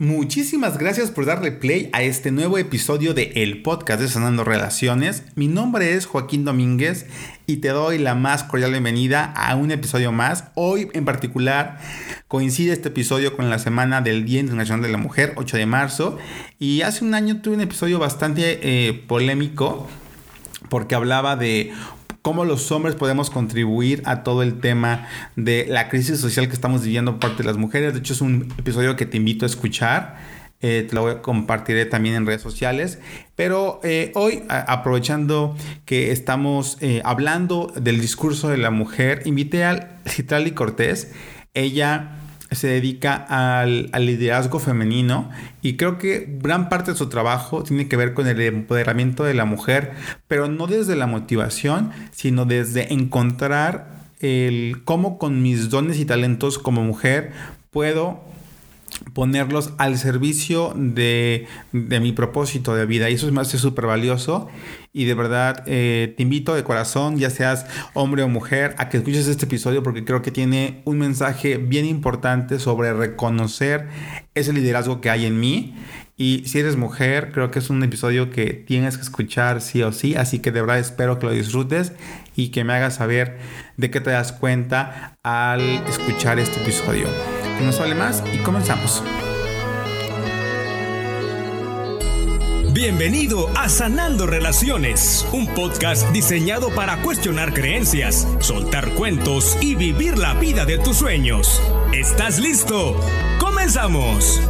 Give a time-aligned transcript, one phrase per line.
[0.00, 5.24] Muchísimas gracias por darle play a este nuevo episodio de El Podcast de Sanando Relaciones.
[5.34, 7.04] Mi nombre es Joaquín Domínguez
[7.46, 10.44] y te doy la más cordial bienvenida a un episodio más.
[10.54, 11.78] Hoy en particular
[12.28, 16.16] coincide este episodio con la semana del Día Internacional de la Mujer, 8 de marzo.
[16.58, 19.86] Y hace un año tuve un episodio bastante eh, polémico
[20.70, 21.74] porque hablaba de
[22.22, 25.06] cómo los hombres podemos contribuir a todo el tema
[25.36, 27.92] de la crisis social que estamos viviendo por parte de las mujeres.
[27.94, 30.18] De hecho, es un episodio que te invito a escuchar.
[30.62, 32.98] Eh, te lo compartiré también en redes sociales.
[33.34, 35.56] Pero eh, hoy, aprovechando
[35.86, 41.12] que estamos eh, hablando del discurso de la mujer, invité a Citrali Cortés.
[41.54, 42.19] Ella
[42.50, 45.30] se dedica al, liderazgo femenino
[45.62, 49.34] y creo que gran parte de su trabajo tiene que ver con el empoderamiento de
[49.34, 49.92] la mujer,
[50.26, 56.58] pero no desde la motivación, sino desde encontrar el cómo con mis dones y talentos
[56.58, 57.32] como mujer
[57.70, 58.29] puedo
[59.12, 63.10] ponerlos al servicio de, mi propósito de vida.
[63.10, 64.48] Y eso es más súper valioso.
[64.92, 68.96] Y de verdad eh, te invito de corazón, ya seas hombre o mujer, a que
[68.98, 73.88] escuches este episodio porque creo que tiene un mensaje bien importante sobre reconocer
[74.34, 75.74] ese liderazgo que hay en mí.
[76.16, 79.90] Y si eres mujer, creo que es un episodio que tienes que escuchar sí o
[79.90, 80.16] sí.
[80.16, 81.92] Así que de verdad espero que lo disfrutes
[82.36, 83.38] y que me hagas saber
[83.78, 87.06] de qué te das cuenta al escuchar este episodio
[87.60, 89.02] no sale más y comenzamos.
[92.72, 100.34] Bienvenido a Sanando Relaciones, un podcast diseñado para cuestionar creencias, soltar cuentos y vivir la
[100.34, 101.60] vida de tus sueños.
[101.92, 102.98] ¿Estás listo?
[103.38, 104.40] ¡Comenzamos!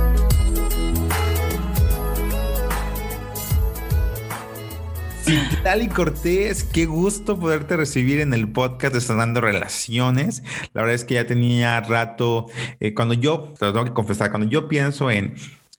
[5.62, 10.42] Tali Cortés, qué gusto poderte recibir en el podcast de Sanando Relaciones.
[10.72, 12.46] La verdad es que ya tenía rato,
[12.80, 15.34] eh, cuando yo, te tengo que confesar, cuando yo pienso en,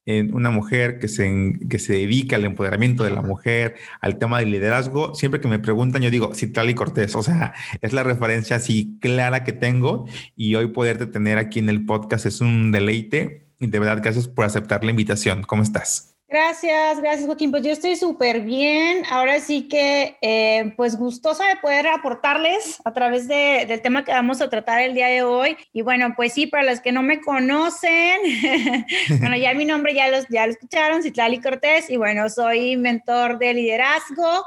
[0.06, 4.40] en una mujer que se, que se dedica al empoderamiento de la mujer, al tema
[4.40, 8.56] del liderazgo, siempre que me preguntan, yo digo, Citlali Cortés, o sea, es la referencia
[8.56, 13.48] así clara que tengo y hoy poderte tener aquí en el podcast es un deleite
[13.60, 15.44] y de verdad gracias por aceptar la invitación.
[15.44, 16.11] ¿Cómo estás?
[16.32, 17.52] Gracias, gracias Joaquín.
[17.52, 19.04] Pues yo estoy súper bien.
[19.10, 24.14] Ahora sí que, eh, pues gustosa de poder aportarles a través de, del tema que
[24.14, 25.58] vamos a tratar el día de hoy.
[25.74, 28.22] Y bueno, pues sí, para los que no me conocen,
[29.20, 33.38] bueno, ya mi nombre ya, los, ya lo escucharon, Citlali Cortés, y bueno, soy mentor
[33.38, 34.46] de liderazgo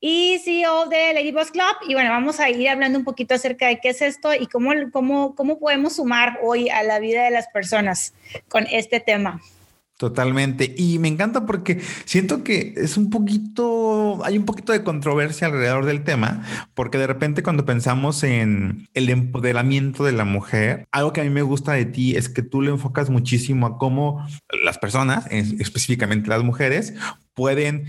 [0.00, 1.76] y CEO de Lady Boss Club.
[1.86, 4.72] Y bueno, vamos a ir hablando un poquito acerca de qué es esto y cómo,
[4.92, 8.14] cómo, cómo podemos sumar hoy a la vida de las personas
[8.48, 9.42] con este tema.
[9.98, 10.76] Totalmente.
[10.78, 15.86] Y me encanta porque siento que es un poquito, hay un poquito de controversia alrededor
[15.86, 16.44] del tema,
[16.74, 21.30] porque de repente cuando pensamos en el empoderamiento de la mujer, algo que a mí
[21.30, 24.24] me gusta de ti es que tú le enfocas muchísimo a cómo
[24.62, 26.94] las personas, específicamente las mujeres,
[27.34, 27.86] pueden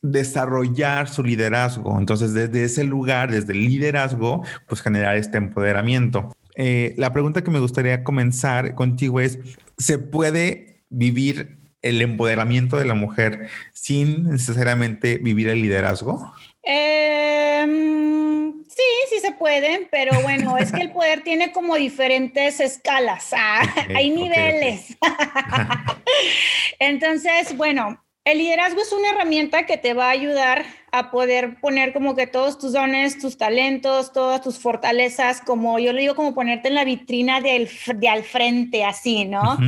[0.00, 1.98] desarrollar su liderazgo.
[1.98, 6.34] Entonces, desde ese lugar, desde el liderazgo, pues generar este empoderamiento.
[6.56, 9.38] Eh, la pregunta que me gustaría comenzar contigo es,
[9.76, 16.32] ¿se puede vivir el empoderamiento de la mujer sin necesariamente vivir el liderazgo?
[16.62, 23.30] Em, sí, sí se puede, pero bueno, es que el poder tiene como diferentes escalas,
[23.36, 23.62] ah,
[23.94, 24.96] hay niveles.
[26.78, 31.92] Entonces, bueno, el liderazgo es una herramienta que te va a ayudar a poder poner
[31.92, 36.34] como que todos tus dones, tus talentos, todas tus fortalezas, como yo le digo, como
[36.34, 39.58] ponerte en la vitrina de, de al frente, así, ¿no?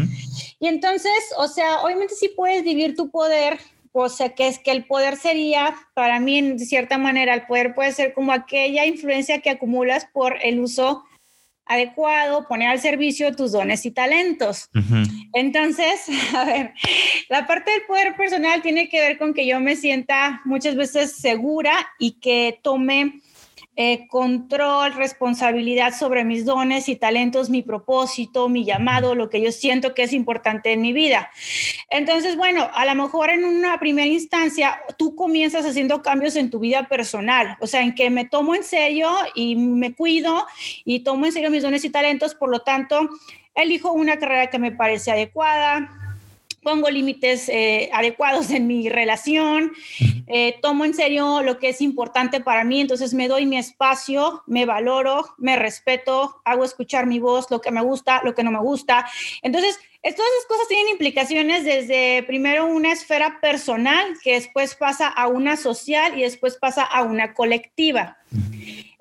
[0.61, 3.59] Y entonces, o sea, obviamente sí puedes vivir tu poder,
[3.91, 7.75] o sea, que es que el poder sería, para mí, en cierta manera, el poder
[7.75, 11.05] puede ser como aquella influencia que acumulas por el uso
[11.67, 14.71] adecuado, poner al servicio tus dones y talentos.
[15.33, 16.75] Entonces, a ver,
[17.29, 21.17] la parte del poder personal tiene que ver con que yo me sienta muchas veces
[21.17, 23.21] segura y que tome
[23.77, 29.51] eh, control, responsabilidad sobre mis dones y talentos, mi propósito, mi llamado, lo que yo
[29.51, 31.31] siento que es importante en mi vida.
[31.91, 36.61] Entonces, bueno, a lo mejor en una primera instancia tú comienzas haciendo cambios en tu
[36.61, 40.47] vida personal, o sea, en que me tomo en serio y me cuido
[40.85, 43.09] y tomo en serio mis dones y talentos, por lo tanto,
[43.55, 46.04] elijo una carrera que me parece adecuada,
[46.65, 49.73] pongo límites eh, adecuados en mi relación,
[50.27, 54.43] eh, tomo en serio lo que es importante para mí, entonces me doy mi espacio,
[54.47, 58.51] me valoro, me respeto, hago escuchar mi voz, lo que me gusta, lo que no
[58.51, 59.07] me gusta.
[59.43, 65.29] Entonces, todas esas cosas tienen implicaciones desde primero una esfera personal, que después pasa a
[65.29, 68.19] una social y después pasa a una colectiva.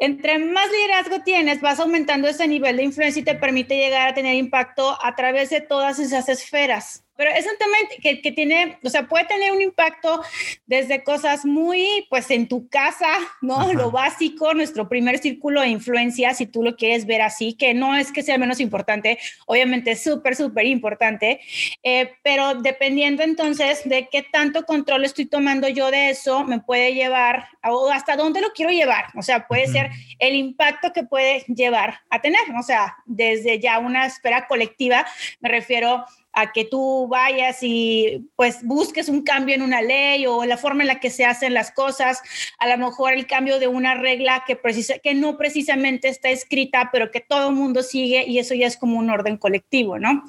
[0.03, 4.13] Entre más liderazgo tienes, vas aumentando ese nivel de influencia y te permite llegar a
[4.13, 7.05] tener impacto a través de todas esas esferas.
[7.15, 10.23] Pero es un tema que, que, tiene, o sea, puede tener un impacto
[10.65, 13.07] desde cosas muy, pues en tu casa,
[13.41, 13.71] ¿no?
[13.73, 17.95] Lo básico, nuestro primer círculo de influencia, si tú lo quieres ver así, que no
[17.95, 21.39] es que sea menos importante, obviamente es súper, súper importante,
[21.83, 26.95] eh, pero dependiendo entonces de qué tanto control estoy tomando yo de eso, me puede
[26.95, 31.41] llevar, o hasta dónde lo quiero llevar, o sea, puede ser el impacto que puede
[31.47, 35.05] llevar a tener, o sea, desde ya una esfera colectiva,
[35.39, 40.45] me refiero a que tú vayas y pues busques un cambio en una ley o
[40.45, 42.21] la forma en la que se hacen las cosas,
[42.59, 46.89] a lo mejor el cambio de una regla que, precisa, que no precisamente está escrita,
[46.91, 50.23] pero que todo el mundo sigue y eso ya es como un orden colectivo, ¿no?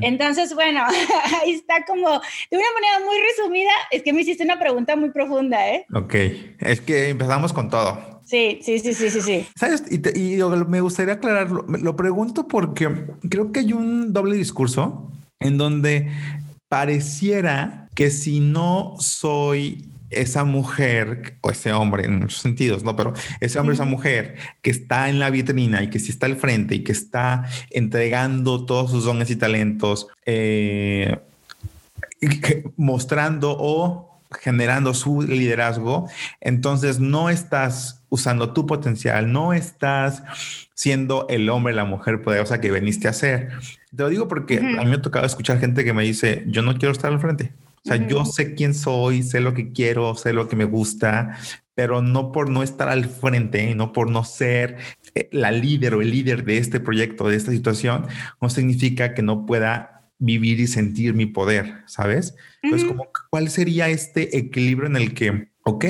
[0.00, 0.82] Entonces, bueno,
[1.42, 5.10] ahí está como de una manera muy resumida, es que me hiciste una pregunta muy
[5.10, 5.86] profunda, ¿eh?
[5.92, 6.14] Ok,
[6.60, 8.18] es que empezamos con todo.
[8.24, 9.46] Sí, sí, sí, sí, sí, sí.
[9.56, 9.84] ¿Sabes?
[9.90, 11.64] Y, y me gustaría aclararlo.
[11.66, 12.90] Lo pregunto porque
[13.30, 16.10] creo que hay un doble discurso en donde
[16.68, 23.12] pareciera que si no soy esa mujer o ese hombre en muchos sentidos, no, pero
[23.40, 26.76] ese hombre, esa mujer que está en la vitrina y que sí está al frente
[26.76, 31.18] y que está entregando todos sus dones y talentos, eh,
[32.76, 36.08] mostrando o generando su liderazgo,
[36.40, 40.22] entonces no estás usando tu potencial, no estás
[40.74, 43.50] siendo el hombre, la mujer poderosa que veniste a ser.
[43.94, 46.62] Te lo digo porque a mí me ha tocado escuchar gente que me dice, yo
[46.62, 47.52] no quiero estar al frente.
[47.84, 51.38] O sea, yo sé quién soy, sé lo que quiero, sé lo que me gusta,
[51.74, 54.78] pero no por no estar al frente, no por no ser
[55.14, 58.06] eh, la líder o el líder de este proyecto, de esta situación,
[58.40, 62.34] no significa que no pueda vivir y sentir mi poder, ¿sabes?
[62.62, 65.84] Entonces, como, ¿cuál sería este equilibrio en el que Ok,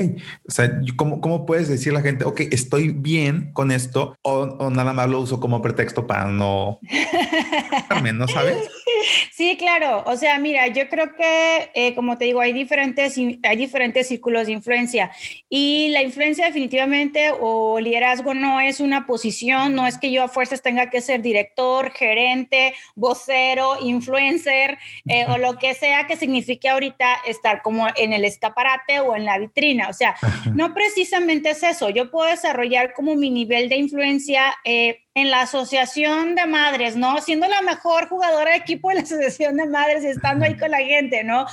[0.49, 4.71] o sea, ¿cómo, ¿cómo puedes decir a la gente, ok, estoy bien con esto o,
[4.71, 6.81] nada más lo uso como pretexto para no...
[8.15, 8.69] ¿No sabes?
[9.33, 10.03] Sí, claro.
[10.07, 14.47] O sea, mira, yo creo que, eh, como te digo, hay diferentes, hay diferentes círculos
[14.47, 15.11] de influencia
[15.49, 20.29] y la influencia definitivamente o liderazgo no es una posición, no es que yo a
[20.29, 26.69] fuerzas tenga que ser director, gerente, vocero, influencer eh, o lo que sea que signifique
[26.69, 30.17] ahorita estar como en el escaparate o en la vitrina o sea,
[30.55, 31.91] no precisamente es eso.
[31.91, 37.21] Yo puedo desarrollar como mi nivel de influencia eh, en la asociación de madres, ¿no?
[37.21, 40.71] Siendo la mejor jugadora de equipo de la asociación de madres y estando ahí con
[40.71, 41.45] la gente, ¿no?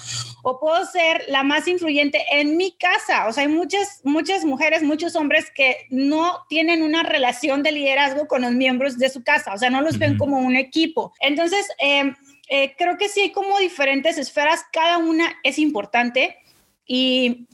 [0.44, 3.28] O puedo ser la más influyente en mi casa.
[3.28, 8.28] O sea, hay muchas, muchas mujeres, muchos hombres que no tienen una relación de liderazgo
[8.28, 9.56] con los miembros de su casa.
[9.56, 11.12] O sea, no los ven como un equipo.
[11.20, 12.14] Entonces, eh,
[12.50, 14.64] eh, creo que sí hay como diferentes esferas.
[14.72, 16.38] Cada una es importante.
[16.86, 17.48] Y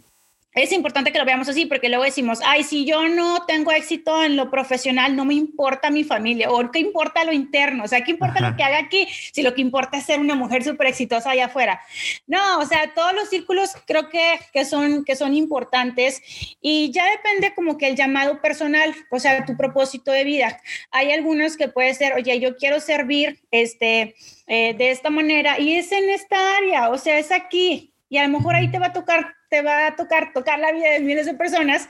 [0.53, 4.21] es importante que lo veamos así porque luego decimos, ay, si yo no tengo éxito
[4.21, 8.03] en lo profesional, no me importa mi familia o qué importa lo interno, o sea,
[8.03, 10.87] qué importa lo que haga aquí si lo que importa es ser una mujer súper
[10.87, 11.81] exitosa allá afuera.
[12.27, 16.21] No, o sea, todos los círculos creo que, que, son, que son importantes
[16.61, 20.59] y ya depende como que el llamado personal, o sea, tu propósito de vida.
[20.91, 24.15] Hay algunos que puede ser, oye, yo quiero servir este,
[24.47, 28.27] eh, de esta manera y es en esta área, o sea, es aquí, y a
[28.27, 31.01] lo mejor ahí te va a tocar te va a tocar tocar la vida de
[31.01, 31.87] miles de personas,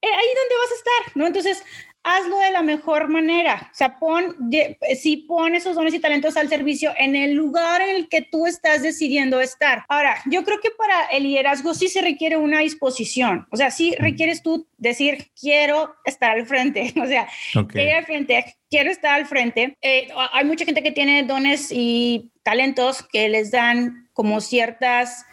[0.00, 1.26] eh, ahí donde vas a estar, ¿no?
[1.26, 1.62] Entonces,
[2.02, 3.68] hazlo de la mejor manera.
[3.72, 4.36] O sea, pon,
[4.98, 8.46] si pon esos dones y talentos al servicio en el lugar en el que tú
[8.46, 9.84] estás decidiendo estar.
[9.88, 13.46] Ahora, yo creo que para el liderazgo sí se requiere una disposición.
[13.50, 16.94] O sea, sí requieres tú decir, quiero estar al frente.
[17.00, 17.28] O sea,
[17.68, 19.76] quiero al frente, quiero estar al frente.
[19.82, 25.24] Eh, hay mucha gente que tiene dones y talentos que les dan como ciertas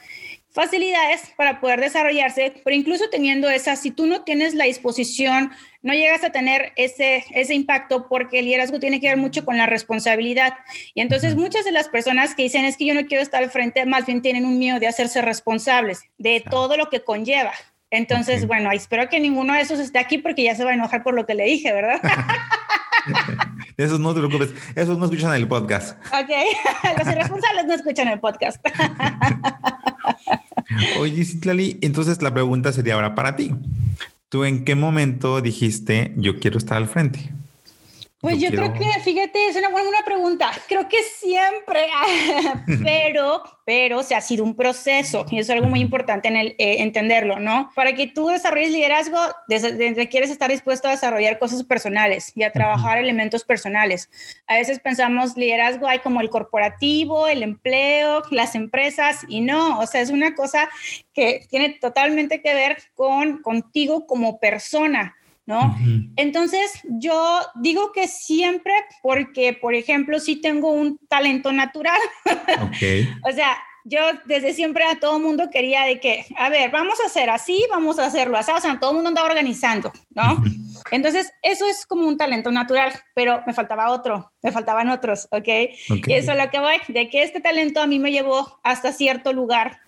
[0.57, 5.51] facilidades para poder desarrollarse, pero incluso teniendo esas, si tú no tienes la disposición,
[5.83, 9.59] no llegas a tener ese, ese impacto porque el liderazgo tiene que ver mucho con
[9.59, 10.55] la responsabilidad.
[10.95, 13.51] Y entonces muchas de las personas que dicen es que yo no quiero estar al
[13.51, 17.53] frente, más bien tienen un miedo de hacerse responsables de todo lo que conlleva.
[17.91, 21.03] Entonces, bueno, espero que ninguno de esos esté aquí porque ya se va a enojar
[21.03, 22.01] por lo que le dije, ¿verdad?
[23.77, 25.97] Esos no te preocupes, esos no escuchan el podcast.
[26.07, 26.29] Ok,
[26.97, 28.59] los irresponsables no escuchan el podcast.
[30.99, 33.51] Oye, Citlali, entonces la pregunta sería ahora para ti.
[34.29, 37.31] ¿Tú en qué momento dijiste yo quiero estar al frente?
[38.27, 40.51] Pues yo, creo que, fíjate, es una buena pregunta.
[40.67, 41.87] Creo que siempre,
[42.83, 46.47] pero, pero se ha sido un proceso y eso es algo muy importante en el,
[46.57, 47.71] eh, entenderlo, ¿no?
[47.73, 49.17] Para que tú desarrolles liderazgo,
[49.47, 54.09] desde, quieres estar dispuesto a desarrollar cosas personales y a trabajar elementos personales.
[54.45, 59.87] A veces pensamos liderazgo hay como el corporativo, el empleo, las empresas y no, o
[59.87, 60.67] sea, es una cosa
[61.13, 65.15] que tiene totalmente que ver con contigo como persona
[65.47, 65.75] ¿no?
[66.17, 71.99] Entonces, yo digo que siempre porque, por ejemplo, si tengo un talento natural.
[72.67, 73.07] Okay.
[73.23, 77.07] o sea, yo desde siempre a todo mundo quería de que, a ver, vamos a
[77.07, 80.43] hacer así, vamos a hacerlo así, o sea, todo el mundo andaba organizando, ¿no?
[80.91, 85.47] Entonces, eso es como un talento natural, pero me faltaba otro, me faltaban otros, ¿ok?
[85.47, 88.91] Y eso es lo que voy, de que este talento a mí me llevó hasta
[88.91, 89.79] cierto lugar.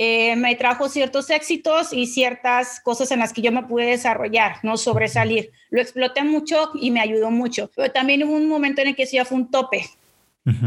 [0.00, 4.56] Eh, me trajo ciertos éxitos y ciertas cosas en las que yo me pude desarrollar,
[4.62, 5.50] no sobresalir.
[5.70, 9.06] Lo exploté mucho y me ayudó mucho, pero también hubo un momento en el que
[9.06, 9.84] sí ya fue un tope,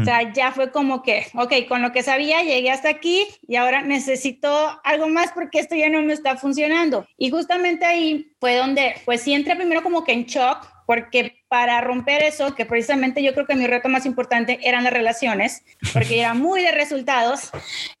[0.00, 3.56] o sea, ya fue como que, ok, con lo que sabía llegué hasta aquí y
[3.56, 7.06] ahora necesito algo más porque esto ya no me está funcionando.
[7.16, 11.82] Y justamente ahí fue donde, pues sí entré primero como que en shock, porque para
[11.82, 16.18] romper eso, que precisamente yo creo que mi reto más importante eran las relaciones, porque
[16.20, 17.50] era muy de resultados,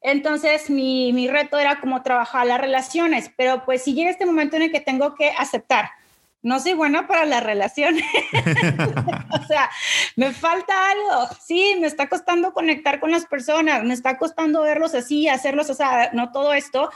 [0.00, 4.56] entonces mi, mi reto era como trabajar las relaciones, pero pues si llega este momento
[4.56, 5.90] en el que tengo que aceptar
[6.40, 8.04] no soy buena para las relaciones.
[9.42, 9.70] o sea,
[10.16, 11.28] me falta algo.
[11.40, 15.74] Sí, me está costando conectar con las personas, me está costando verlos así, hacerlos, o
[15.74, 16.90] sea, no todo esto.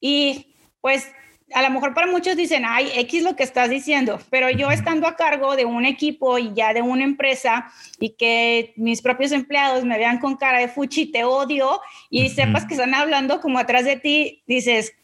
[0.00, 1.12] Y pues
[1.54, 5.06] a lo mejor para muchos dicen, ay, X lo que estás diciendo, pero yo estando
[5.06, 9.84] a cargo de un equipo y ya de una empresa y que mis propios empleados
[9.84, 11.80] me vean con cara de fuchi, te odio
[12.10, 14.94] y sepas que están hablando como atrás de ti, dices,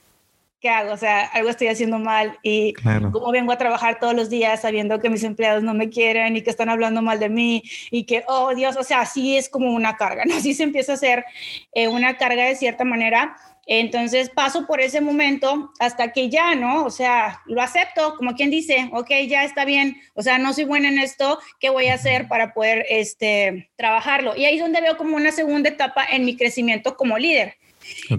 [0.61, 0.93] ¿qué hago?
[0.93, 2.73] O sea, algo estoy haciendo mal y
[3.13, 6.43] cómo vengo a trabajar todos los días sabiendo que mis empleados no me quieren y
[6.43, 9.73] que están hablando mal de mí y que, oh Dios, o sea, así es como
[9.73, 10.35] una carga, ¿no?
[10.39, 11.25] Así se empieza a hacer
[11.73, 13.37] eh, una carga de cierta manera.
[13.71, 16.85] Entonces paso por ese momento hasta que ya, ¿no?
[16.85, 20.65] O sea, lo acepto, como quien dice, ok, ya está bien, o sea, no soy
[20.65, 24.35] buena en esto, ¿qué voy a hacer para poder este, trabajarlo?
[24.37, 27.57] Y ahí es donde veo como una segunda etapa en mi crecimiento como líder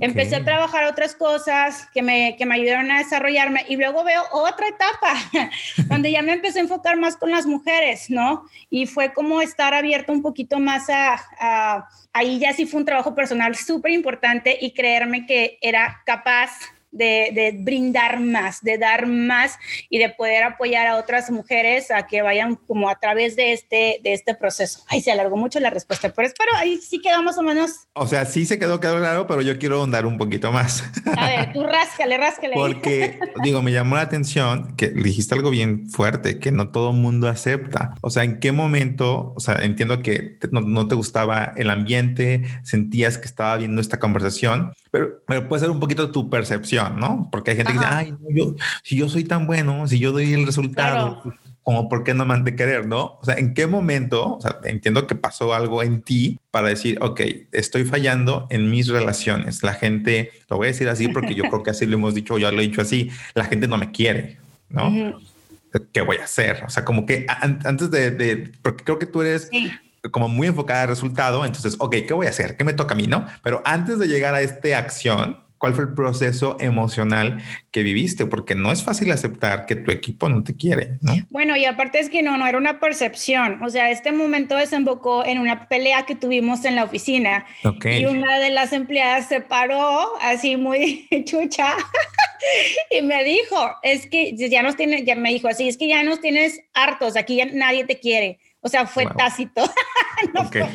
[0.02, 4.24] Empecé a trabajar otras cosas que me, que me ayudaron a desarrollarme y luego veo
[4.32, 5.16] otra etapa
[5.88, 8.46] donde ya me empecé a enfocar más con las mujeres, ¿no?
[8.70, 12.86] Y fue como estar abierto un poquito más a, a ahí ya sí fue un
[12.86, 16.52] trabajo personal súper importante y creerme que era capaz
[16.92, 19.58] de, brindar más, de dar más
[19.90, 24.00] y de poder apoyar a otras mujeres a que vayan como a través de este,
[24.04, 24.84] de este proceso.
[24.88, 27.88] Ahí se alargó mucho la respuesta, pero espero ahí sí quedó más o menos.
[27.94, 30.84] O sea, sí se quedó claro, pero yo quiero ahondar un poquito más.
[31.18, 32.54] A ver, tú ráscale, ráscale.
[32.54, 37.28] Porque, digo, me llamó la atención que dijiste algo bien fuerte, que no todo mundo
[37.28, 37.96] acepta.
[38.02, 39.34] O sea, ¿en qué momento?
[39.36, 44.00] O sea, entiendo que no, no te gustaba el ambiente, sentías que estaba viendo esta
[44.00, 47.28] conversación, pero, pero puede ser un poquito tu percepción, ¿no?
[47.32, 50.34] Porque hay gente que dice, ay, yo, si yo soy tan bueno, si yo doy
[50.34, 51.22] el resultado,
[51.64, 53.18] como por qué no me han de querer, ¿no?
[53.22, 54.36] O sea, ¿en qué momento?
[54.36, 57.22] O sea, entiendo que pasó algo en ti para decir, ok,
[57.52, 59.62] estoy fallando en mis relaciones.
[59.62, 62.38] La gente, lo voy a decir así porque yo creo que así lo hemos dicho,
[62.38, 64.38] ya lo he dicho así, la gente no me quiere,
[64.70, 65.20] ¿no?
[65.92, 66.64] ¿Qué voy a hacer?
[66.66, 69.52] O sea, como que antes de, de porque creo que tú eres
[70.12, 71.46] como muy enfocada al resultado.
[71.46, 72.58] Entonces, ok, ¿qué voy a hacer?
[72.58, 73.08] ¿Qué me toca a mí?
[73.08, 78.26] No, pero antes de llegar a esta acción, ¿cuál fue el proceso emocional que viviste?
[78.26, 80.98] Porque no es fácil aceptar que tu equipo no te quiere.
[81.02, 81.14] ¿no?
[81.30, 83.62] Bueno, y aparte es que no, no era una percepción.
[83.64, 87.46] O sea, este momento desembocó en una pelea que tuvimos en la oficina.
[87.84, 91.76] Y una de las empleadas se paró así muy chucha
[92.90, 96.04] y me dijo, es que ya nos tiene, ya me dijo así, es que ya
[96.04, 98.40] nos tienes hartos, aquí ya nadie te quiere.
[98.62, 99.64] O sea, fue tácito.
[100.34, 100.68] no, fue,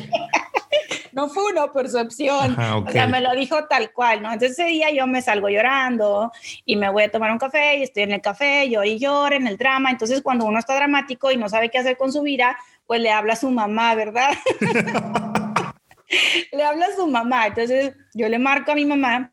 [1.23, 2.57] una percepción.
[2.85, 4.31] O sea, me lo dijo tal cual, ¿no?
[4.31, 6.31] Entonces ese día yo me salgo llorando
[6.65, 9.35] y me voy a tomar un café y estoy en el café, yo y lloro
[9.35, 9.91] en el drama.
[9.91, 13.11] Entonces cuando uno está dramático y no sabe qué hacer con su vida, pues le
[13.11, 14.31] habla a su mamá, ¿verdad?
[16.51, 17.47] le habla a su mamá.
[17.47, 19.29] Entonces yo le marco a mi mamá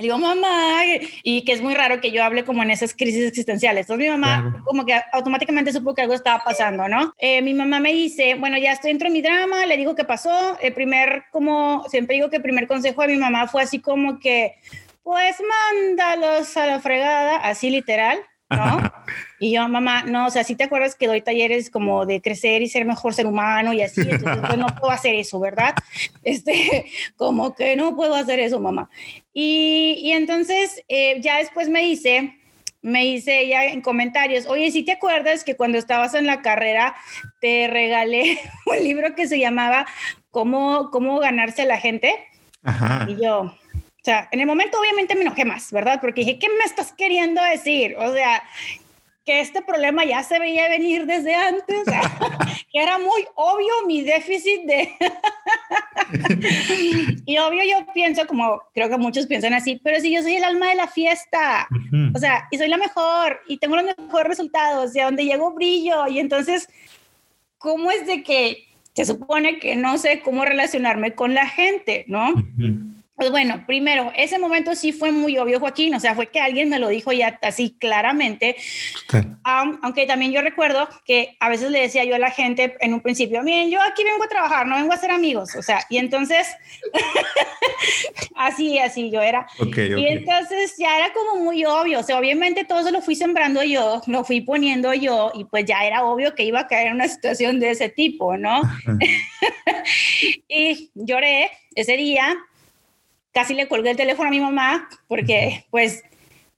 [0.00, 0.82] le digo, mamá,
[1.22, 3.82] y que es muy raro que yo hable como en esas crisis existenciales.
[3.82, 7.12] Entonces mi mamá como que automáticamente supo que algo estaba pasando, ¿no?
[7.18, 10.04] Eh, mi mamá me dice, bueno, ya estoy dentro de mi drama, le digo qué
[10.04, 10.58] pasó.
[10.60, 14.18] El primer, como, siempre digo que el primer consejo de mi mamá fue así como
[14.18, 14.54] que,
[15.02, 15.36] pues
[15.72, 18.18] mándalos a la fregada, así literal.
[18.50, 18.92] ¿No?
[19.42, 22.60] Y yo, mamá, no, o sea, si te acuerdas que doy talleres como de crecer
[22.60, 25.74] y ser mejor ser humano y así, entonces pues no puedo hacer eso, ¿verdad?
[26.22, 26.84] Este,
[27.16, 28.90] como que no puedo hacer eso, mamá.
[29.32, 32.38] Y, y entonces eh, ya después me dice,
[32.82, 36.94] me dice ella en comentarios, oye, si te acuerdas que cuando estabas en la carrera
[37.40, 39.86] te regalé un libro que se llamaba
[40.30, 42.14] ¿Cómo, cómo ganarse a la gente?
[42.62, 43.06] Ajá.
[43.08, 43.52] Y yo,
[44.00, 46.00] o sea, en el momento obviamente me enojé más, ¿verdad?
[46.00, 47.96] Porque dije, ¿qué me estás queriendo decir?
[47.98, 48.42] O sea,
[49.26, 51.84] que este problema ya se veía venir desde antes,
[52.72, 54.90] que era muy obvio mi déficit de...
[57.26, 60.44] y obvio yo pienso, como creo que muchos piensan así, pero si yo soy el
[60.44, 61.68] alma de la fiesta,
[62.14, 65.52] o sea, y soy la mejor, y tengo los mejores resultados, y a donde llego
[65.52, 66.68] brillo, y entonces,
[67.58, 72.32] ¿cómo es de que se supone que no sé cómo relacionarme con la gente, ¿no?
[73.20, 76.70] Pues bueno, primero, ese momento sí fue muy obvio, Joaquín, o sea, fue que alguien
[76.70, 78.56] me lo dijo ya así claramente,
[79.44, 83.02] aunque también yo recuerdo que a veces le decía yo a la gente en un
[83.02, 85.98] principio, miren, yo aquí vengo a trabajar, no vengo a ser amigos, o sea, y
[85.98, 86.48] entonces,
[88.36, 89.46] así, así yo era.
[90.00, 93.62] Y entonces ya era como muy obvio, o sea, obviamente todo eso lo fui sembrando
[93.62, 96.94] yo, lo fui poniendo yo, y pues ya era obvio que iba a caer en
[96.94, 98.62] una situación de ese tipo, ¿no?
[100.48, 102.34] y lloré ese día
[103.32, 106.02] casi le colgué el teléfono a mi mamá porque pues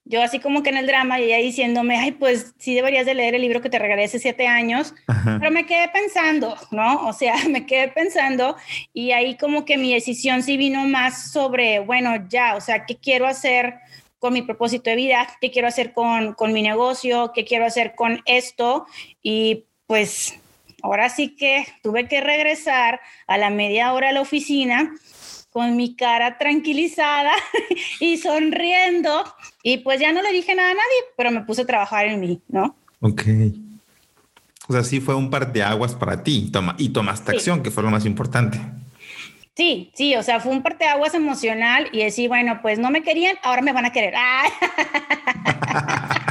[0.05, 3.15] yo así como que en el drama y ella diciéndome, ay, pues sí deberías de
[3.15, 4.95] leer el libro que te regalé hace siete años,
[5.39, 7.07] pero me quedé pensando, ¿no?
[7.07, 8.57] O sea, me quedé pensando
[8.93, 12.97] y ahí como que mi decisión sí vino más sobre, bueno, ya, o sea, ¿qué
[12.97, 13.77] quiero hacer
[14.19, 15.29] con mi propósito de vida?
[15.41, 17.33] ¿Qué quiero hacer con, con mi negocio?
[17.33, 18.87] ¿Qué quiero hacer con esto?
[19.23, 20.35] Y pues
[20.83, 24.93] ahora sí que tuve que regresar a la media hora a la oficina
[25.53, 27.33] con mi cara tranquilizada
[28.01, 29.25] y sonriendo.
[29.63, 32.21] Y pues ya no le dije nada a nadie, pero me puse a trabajar en
[32.21, 32.75] mí, ¿no?
[33.01, 33.23] Ok.
[34.69, 37.71] O sea, sí fue un par de aguas para ti toma, y tomaste acción, que
[37.71, 38.59] fue lo más importante.
[39.55, 43.37] Sí, sí, o sea, fue un parteaguas emocional y decir, bueno, pues no me querían,
[43.43, 44.15] ahora me van a querer.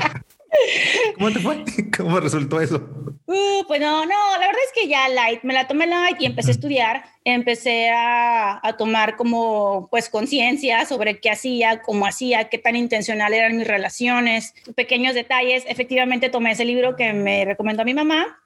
[1.16, 1.64] ¿Cómo te fue?
[1.98, 2.90] ¿Cómo resultó eso?
[3.26, 6.26] Uh, pues no, no, la verdad es que ya light, me la tomé light y
[6.26, 12.50] empecé a estudiar, empecé a, a tomar como pues conciencia sobre qué hacía, cómo hacía,
[12.50, 15.64] qué tan intencional eran mis relaciones, pequeños detalles.
[15.68, 18.40] Efectivamente tomé ese libro que me recomendó mi mamá.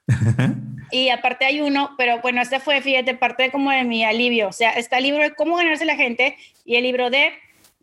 [0.91, 4.49] Y aparte hay uno, pero bueno, este fue, fíjate, parte como de mi alivio.
[4.49, 7.31] O sea, está el libro de cómo ganarse la gente y el libro de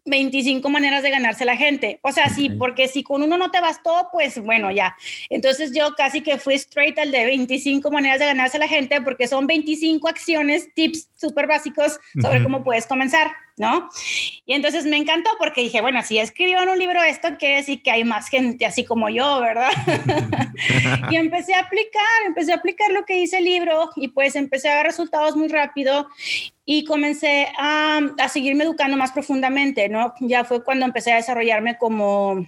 [0.04, 2.00] 25 maneras de ganarse la gente.
[2.02, 4.96] O sea, sí, porque si con uno no te bastó, pues bueno, ya.
[5.30, 9.28] Entonces yo casi que fui straight al de 25 maneras de ganarse la gente porque
[9.28, 13.30] son 25 acciones, tips súper básicos sobre cómo puedes comenzar.
[13.56, 13.88] ¿No?
[14.46, 17.82] Y entonces me encantó porque dije, bueno, si escribió en un libro esto, quiere decir
[17.82, 19.70] que hay más gente así como yo, ¿verdad?
[21.10, 24.68] y empecé a aplicar, empecé a aplicar lo que dice el libro y pues empecé
[24.68, 26.08] a ver resultados muy rápido
[26.64, 30.14] y comencé a, a seguirme educando más profundamente, ¿no?
[30.20, 32.46] Ya fue cuando empecé a desarrollarme como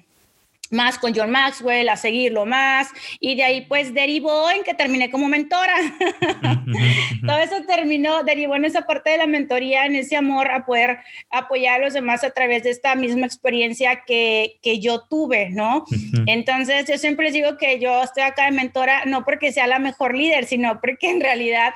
[0.75, 2.89] más con John Maxwell, a seguirlo más,
[3.21, 5.75] y de ahí pues derivó en que terminé como mentora.
[7.27, 10.99] Todo eso terminó, derivó en esa parte de la mentoría, en ese amor a poder
[11.31, 15.85] apoyar a los demás a través de esta misma experiencia que, que yo tuve, ¿no?
[16.27, 19.79] Entonces yo siempre les digo que yo estoy acá de mentora no porque sea la
[19.79, 21.75] mejor líder, sino porque en realidad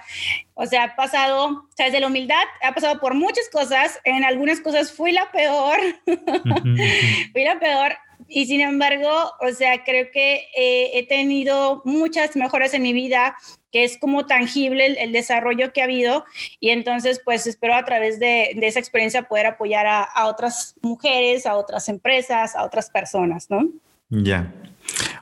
[0.61, 4.01] o sea, ha pasado, o sea, desde la humildad, ha pasado por muchas cosas.
[4.03, 5.79] En algunas cosas fui la peor.
[7.33, 9.09] fui la peor y sin embargo,
[9.41, 13.37] o sea, creo que eh, he tenido muchas mejoras en mi vida,
[13.71, 16.25] que es como tangible el, desarrollo que ha habido
[16.59, 21.55] y entonces pues espero a través de, esa experiencia poder apoyar a, otras mujeres, a
[21.55, 23.69] otras empresas, a otras personas, ¿no?
[24.09, 24.53] Ya.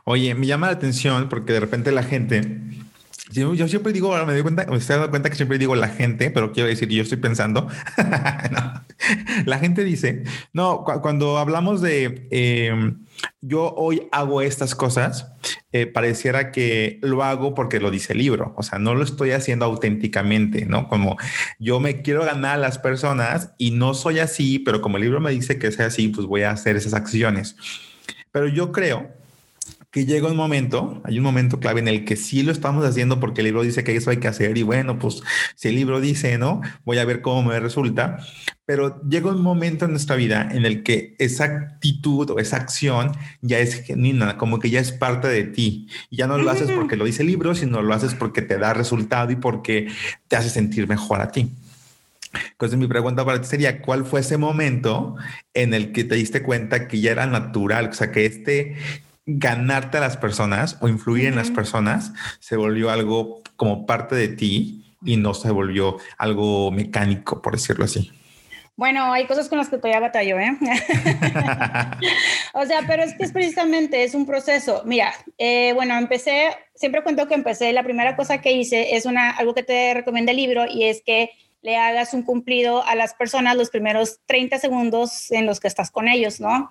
[0.05, 2.45] Oye, me llama la atención porque de repente la gente
[3.33, 5.89] yo, siempre digo, ahora me doy cuenta, me estoy dando cuenta que siempre digo la
[5.89, 7.69] gente, pero quiero decir, yo estoy pensando,
[9.47, 13.05] la gente dice, no, cuando hablamos de em,
[13.41, 15.33] yo hoy hago estas cosas,
[15.73, 19.33] eh, pareciera que lo hago porque lo dice el libro, o sea, no lo estoy
[19.33, 20.89] haciendo auténticamente, ¿no?
[20.89, 21.17] Como
[21.59, 25.21] yo me quiero ganar a las personas y no soy así, pero como el libro
[25.21, 27.57] me dice que sea así, pues voy a hacer esas acciones.
[28.33, 29.16] Pero yo creo
[29.97, 33.19] que llega un momento, hay un momento clave en el que sí lo estamos haciendo
[33.19, 35.23] porque el libro dice que eso hay que hacer y bueno, pues
[35.55, 36.61] si el libro dice, ¿no?
[36.85, 38.19] Voy a ver cómo me resulta,
[38.67, 43.13] pero llega un momento en nuestra vida en el que esa actitud o esa acción
[43.41, 45.89] ya es genuina, como que ya es parte de ti.
[46.11, 48.59] Y ya no lo haces porque lo dice el libro, sino lo haces porque te
[48.59, 49.89] da resultado y porque
[50.29, 51.51] te hace sentir mejor a ti.
[52.51, 55.17] Entonces mi pregunta para ti sería, ¿cuál fue ese momento
[55.55, 57.89] en el que te diste cuenta que ya era natural?
[57.89, 58.77] O sea, que este
[59.27, 64.29] ganarte a las personas o influir en las personas se volvió algo como parte de
[64.29, 68.13] ti y no se volvió algo mecánico, por decirlo así.
[68.77, 70.55] Bueno, hay cosas con las que todavía batallo, ¿eh?
[72.53, 74.83] o sea, pero es que es precisamente, es un proceso.
[74.85, 79.31] Mira, eh, bueno, empecé, siempre cuento que empecé, la primera cosa que hice es una,
[79.31, 81.31] algo que te recomienda el libro y es que
[81.67, 85.91] le hagas un cumplido a las personas los primeros 30 segundos en los que estás
[85.91, 86.69] con ellos, ¿no?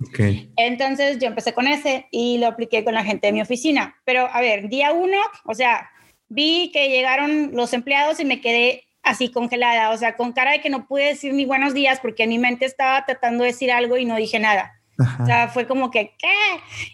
[0.55, 3.97] Entonces yo empecé con ese y lo apliqué con la gente de mi oficina.
[4.05, 5.89] Pero a ver, día uno, o sea,
[6.29, 10.61] vi que llegaron los empleados y me quedé así congelada, o sea, con cara de
[10.61, 13.73] que no pude decir ni buenos días porque en mi mente estaba tratando de decir
[13.73, 14.79] algo y no dije nada.
[15.21, 16.31] O sea, fue como que, ¿qué?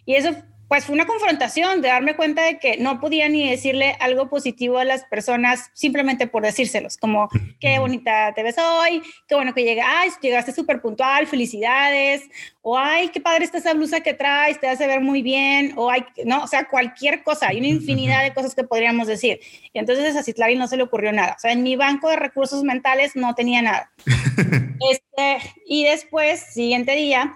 [0.06, 0.34] Y eso
[0.72, 4.78] pues fue una confrontación de darme cuenta de que no podía ni decirle algo positivo
[4.78, 7.28] a las personas simplemente por decírselos, como
[7.60, 12.24] qué bonita te ves hoy, qué bueno que llegas, llegaste súper puntual, felicidades,
[12.62, 15.92] o ay, qué padre está esa blusa que traes, te hace ver muy bien, o
[15.92, 19.42] ay, no, o sea, cualquier cosa, hay una infinidad de cosas que podríamos decir.
[19.74, 22.16] Y entonces a Citlali no se le ocurrió nada, o sea, en mi banco de
[22.16, 23.92] recursos mentales no tenía nada.
[24.90, 27.36] este, y después, siguiente día,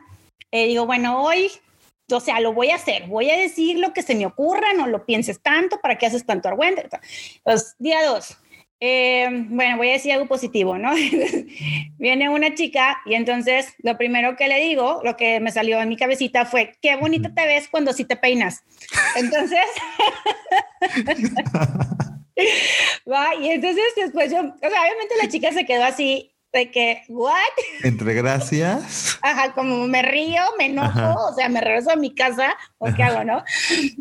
[0.51, 1.51] eh, digo, bueno, hoy
[2.11, 4.87] o sea, lo voy a hacer, voy a decir lo que se me ocurra, no
[4.87, 6.87] lo pienses tanto, ¿para qué haces tanto argüente?
[7.43, 8.37] Pues, día dos,
[8.79, 10.93] eh, bueno, voy a decir algo positivo, ¿no?
[11.97, 15.89] Viene una chica y entonces lo primero que le digo, lo que me salió en
[15.89, 18.63] mi cabecita fue, qué bonita te ves cuando sí te peinas.
[19.15, 19.65] Entonces,
[23.11, 27.03] va, y entonces después yo, o sea, obviamente la chica se quedó así de que,
[27.09, 27.33] ¿what?
[27.83, 29.19] Entre gracias.
[29.21, 33.03] Ajá, como me río, me enojo, o sea, me regreso a mi casa, ¿o qué
[33.03, 33.43] hago, no?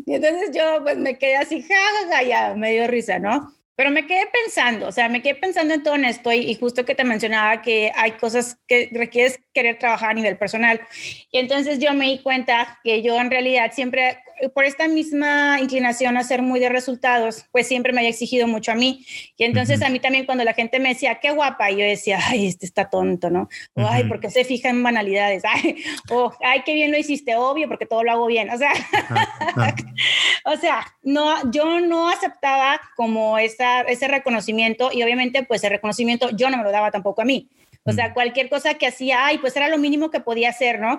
[0.05, 3.53] Y entonces yo, pues me quedé así, jajaja, ya, me dio risa, ¿no?
[3.75, 6.85] Pero me quedé pensando, o sea, me quedé pensando en todo esto y, y, justo
[6.85, 10.79] que te mencionaba que hay cosas que requieres querer trabajar a nivel personal.
[11.29, 14.19] Y entonces yo me di cuenta que yo en realidad siempre
[14.53, 18.71] por esta misma inclinación a ser muy de resultados, pues siempre me había exigido mucho
[18.71, 19.05] a mí.
[19.37, 22.47] Y entonces a mí también cuando la gente me decía, qué guapa, yo decía, ay,
[22.47, 23.49] este está tonto, ¿no?
[23.73, 25.43] O, ay, porque se fija en banalidades?
[25.55, 28.49] Ay, o, ay, qué bien lo hiciste, obvio, porque todo lo hago bien.
[28.49, 28.71] O sea,
[30.45, 36.29] o sea, no, yo no aceptaba como esa, ese reconocimiento y obviamente pues el reconocimiento
[36.31, 37.49] yo no me lo daba tampoco a mí.
[37.87, 40.97] O sea, cualquier cosa que hacía, ay, pues era lo mínimo que podía hacer, ¿no?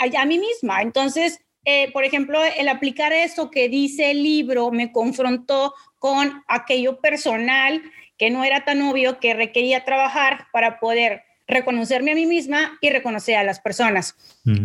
[0.00, 0.80] A, a mí misma.
[0.80, 7.00] Entonces, eh, por ejemplo, el aplicar eso que dice el libro me confrontó con aquello
[7.00, 7.82] personal
[8.18, 12.90] que no era tan obvio que requería trabajar para poder reconocerme a mí misma y
[12.90, 14.16] reconocer a las personas.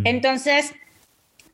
[0.04, 0.74] Entonces,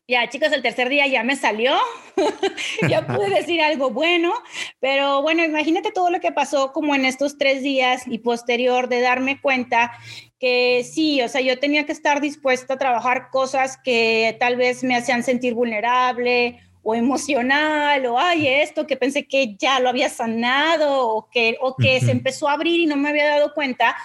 [0.08, 1.74] ya chicos, el tercer día ya me salió,
[2.89, 4.34] ya pude decir algo bueno,
[4.80, 9.02] pero bueno, imagínate todo lo que pasó como en estos tres días y posterior de
[9.02, 9.94] darme cuenta
[10.39, 14.84] que sí, o sea, yo tenía que estar dispuesta a trabajar cosas que tal vez
[14.84, 20.10] me hacían sentir vulnerable o emocional, o ay, esto que pensé que ya lo había
[20.10, 23.96] sanado, o que, o que se empezó a abrir y no me había dado cuenta,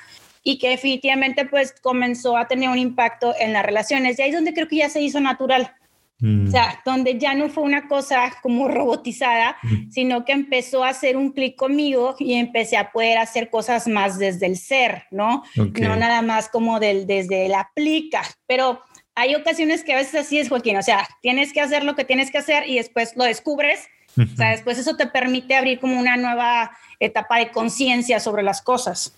[0.44, 4.16] y que definitivamente pues comenzó a tener un impacto en las relaciones.
[4.16, 5.74] Y ahí es donde creo que ya se hizo natural.
[6.20, 9.56] O sea, donde ya no fue una cosa como robotizada,
[9.88, 14.18] sino que empezó a hacer un clic conmigo y empecé a poder hacer cosas más
[14.18, 15.44] desde el ser, ¿no?
[15.54, 18.22] No nada más como del, desde el aplica.
[18.48, 18.82] Pero
[19.14, 20.76] hay ocasiones que a veces así es, Joaquín.
[20.76, 23.86] O sea, tienes que hacer lo que tienes que hacer y después lo descubres.
[24.16, 28.60] O sea, después eso te permite abrir como una nueva etapa de conciencia sobre las
[28.60, 29.14] cosas.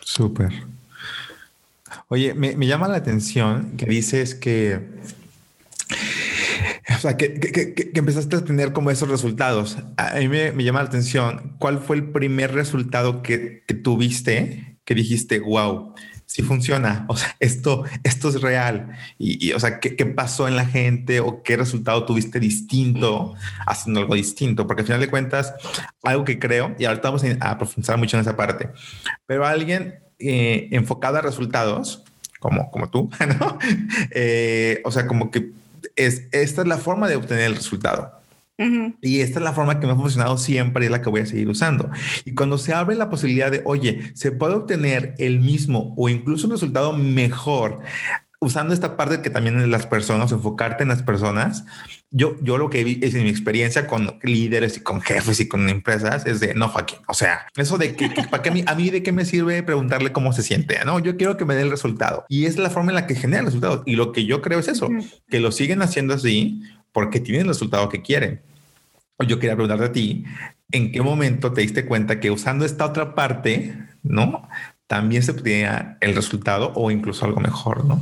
[0.00, 0.52] Súper.
[2.06, 4.80] Oye, me, me llama la atención que dices que
[6.94, 9.78] o sea, que, que, que, empezaste a tener como esos resultados.
[9.96, 14.94] A mí me, me, llama la atención, ¿cuál fue el primer resultado que, tuviste que
[14.94, 15.94] dijiste, wow,
[16.26, 17.04] sí funciona?
[17.08, 18.92] O sea, esto, esto es real.
[19.18, 23.34] Y, y o sea, ¿qué, pasó en la gente o qué resultado tuviste distinto
[23.66, 24.68] haciendo algo distinto?
[24.68, 25.54] Porque al final de cuentas,
[26.04, 28.68] algo que creo, y ahorita vamos a profundizar mucho en esa parte,
[29.26, 32.04] pero alguien eh, enfocado a resultados,
[32.38, 33.58] como, como tú, ¿no?
[34.12, 35.50] Eh, o sea, como que
[35.96, 38.12] es, esta es la forma de obtener el resultado.
[39.02, 41.20] Y esta es la forma que me ha funcionado siempre y es la que voy
[41.20, 41.90] a seguir usando.
[42.24, 46.46] Y cuando se abre la posibilidad de, oye, se puede obtener el mismo o incluso
[46.46, 47.80] un resultado mejor
[48.40, 51.64] usando esta parte que también es las personas, enfocarte en las personas,
[52.10, 55.48] yo, yo lo que vi es en mi experiencia con líderes y con jefes y
[55.48, 56.98] con empresas es de no, Joaquín.
[57.08, 59.62] O sea, eso de que, para que a mí, a mí de qué me sirve
[59.62, 60.78] preguntarle cómo se siente.
[60.84, 63.16] No, yo quiero que me dé el resultado y es la forma en la que
[63.16, 63.82] genera el resultado.
[63.86, 64.88] Y lo que yo creo es eso,
[65.28, 68.40] que lo siguen haciendo así porque tienen el resultado que quieren.
[69.26, 70.24] Yo quería preguntarte a ti,
[70.70, 74.48] ¿en qué momento te diste cuenta que usando esta otra parte, no,
[74.86, 78.00] también se obtenía el resultado o incluso algo mejor, no?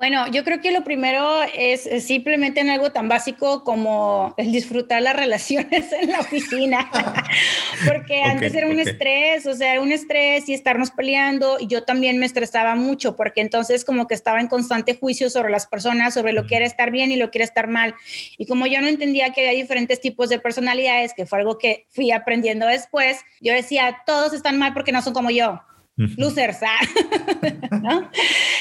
[0.00, 5.02] Bueno, yo creo que lo primero es, simplemente en algo tan básico como el disfrutar
[5.02, 6.90] las relaciones en la oficina,
[7.86, 12.16] porque antes era un estrés, o sea, un estrés y estarnos peleando, y yo también
[12.16, 16.32] me estresaba mucho, porque entonces como que estaba en constante juicio sobre las personas, sobre
[16.32, 17.94] lo que era estar bien y lo que era estar mal,
[18.38, 21.84] y como yo no entendía que había diferentes tipos de personalidades, que fue algo que
[21.90, 25.60] fui aprendiendo después, yo decía, todos están mal porque no son como yo,
[26.16, 26.58] losers,
[27.82, 28.10] ¿no?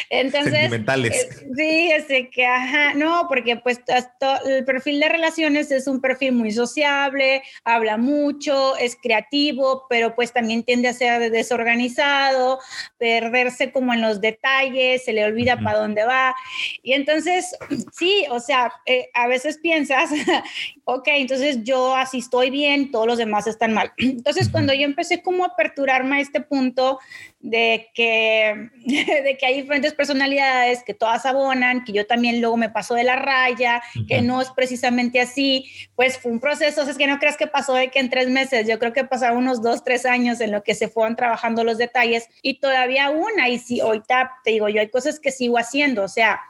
[0.10, 1.16] Entonces, Sentimentales.
[1.16, 3.80] Eh, sí, ese que, ajá, no, porque pues
[4.46, 10.34] el perfil de relaciones es un perfil muy sociable, habla mucho, es creativo, pero pues
[10.34, 12.60] también tiende a ser desorganizado,
[12.98, 16.36] perderse como en los detalles, se le olvida para dónde va.
[16.82, 17.56] Y entonces,
[17.92, 20.10] sí, o sea, eh, a veces piensas,
[20.86, 23.94] ok, entonces yo así estoy bien, todos los demás están mal.
[23.98, 27.00] Entonces, cuando yo empecé como a aperturarme a este punto,
[27.40, 32.70] de que, de que hay diferentes personalidades, que todas abonan, que yo también luego me
[32.70, 35.66] paso de la raya, que no es precisamente así,
[35.96, 38.68] pues fue un proceso, es que no creas que pasó de que en tres meses,
[38.68, 41.78] yo creo que pasaron unos dos, tres años en lo que se fueron trabajando los
[41.78, 46.04] detalles y todavía aún y sí, ahorita te digo, yo hay cosas que sigo haciendo,
[46.04, 46.42] o sea,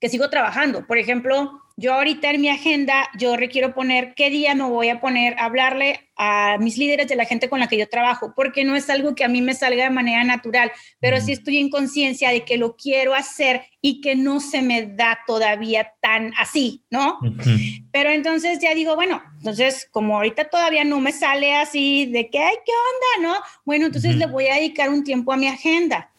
[0.00, 0.86] que sigo trabajando.
[0.86, 5.00] Por ejemplo, yo ahorita en mi agenda, yo requiero poner qué día me voy a
[5.00, 8.64] poner a hablarle a mis líderes de la gente con la que yo trabajo, porque
[8.64, 11.70] no es algo que a mí me salga de manera natural, pero sí estoy en
[11.70, 16.82] conciencia de que lo quiero hacer y que no se me da todavía tan así,
[16.90, 17.18] ¿no?
[17.90, 22.40] Pero entonces ya digo, bueno, entonces como ahorita todavía no me sale así de que,
[22.40, 22.72] ay, ¿qué
[23.22, 23.30] onda?
[23.30, 23.42] ¿No?
[23.64, 26.10] Bueno, entonces le voy a dedicar un tiempo a mi agenda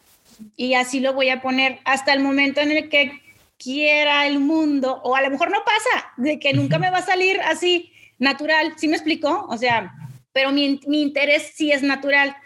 [0.56, 3.21] y así lo voy a poner hasta el momento en el que
[3.62, 7.06] quiera el mundo, o a lo mejor no pasa, de que nunca me va a
[7.06, 9.46] salir así natural, ¿sí me explicó?
[9.48, 9.94] O sea,
[10.32, 12.36] pero mi, mi interés sí es natural.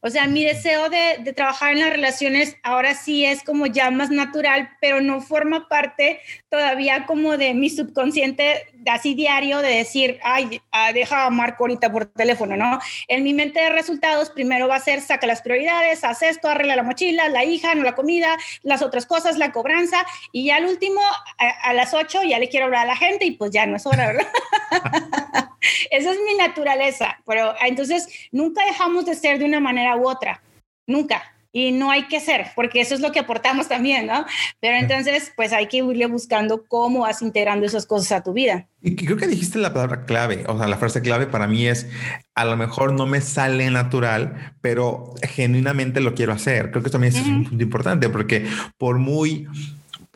[0.00, 3.90] O sea, mi deseo de, de, trabajar en las relaciones ahora sí es como ya
[3.90, 10.18] más natural, pero no forma parte todavía como de mi subconsciente así diario de decir,
[10.22, 12.78] ay, ah, deja a Marco ahorita por teléfono, ¿no?
[13.08, 16.76] En mi mente de resultados primero va a ser, saca las prioridades, haz esto, arregla
[16.76, 20.66] la mochila, la hija, no la comida, las otras cosas, la cobranza, y ya al
[20.66, 21.00] último,
[21.38, 23.76] a, a las 8 ya le quiero hablar a la gente y pues ya no
[23.76, 24.28] es hora, ¿verdad?
[25.90, 30.42] Esa es mi naturaleza, pero entonces nunca dejamos de ser de una manera u otra,
[30.86, 31.22] nunca.
[31.52, 34.24] Y no hay que ser, porque eso es lo que aportamos también, ¿no?
[34.60, 38.68] Pero entonces, pues hay que irle buscando cómo vas integrando esas cosas a tu vida.
[38.80, 41.88] Y creo que dijiste la palabra clave, o sea, la frase clave para mí es,
[42.36, 46.70] a lo mejor no me sale natural, pero genuinamente lo quiero hacer.
[46.70, 48.46] Creo que también es un punto importante, porque
[48.78, 49.48] por muy,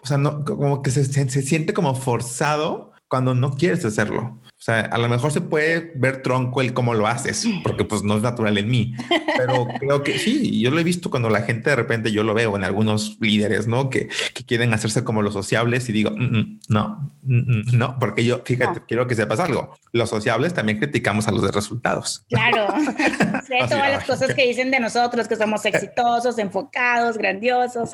[0.02, 4.38] o sea, no, como que se, se siente como forzado cuando no quieres hacerlo.
[4.64, 8.02] O sea, a lo mejor se puede ver tronco el cómo lo haces, porque pues
[8.02, 8.94] no es natural en mí,
[9.36, 12.32] pero creo que sí, yo lo he visto cuando la gente de repente yo lo
[12.32, 13.90] veo en algunos líderes, ¿no?
[13.90, 18.24] Que, que quieren hacerse como los sociables y digo, mm -mm, no, mm no, porque
[18.24, 18.86] yo, fíjate, no.
[18.86, 22.24] quiero que sepas algo, los sociables también criticamos a los de resultados.
[22.30, 22.68] Claro,
[23.46, 27.90] sé todas sea, las cosas que dicen de nosotros, que somos exitosos, enfocados, grandiosos.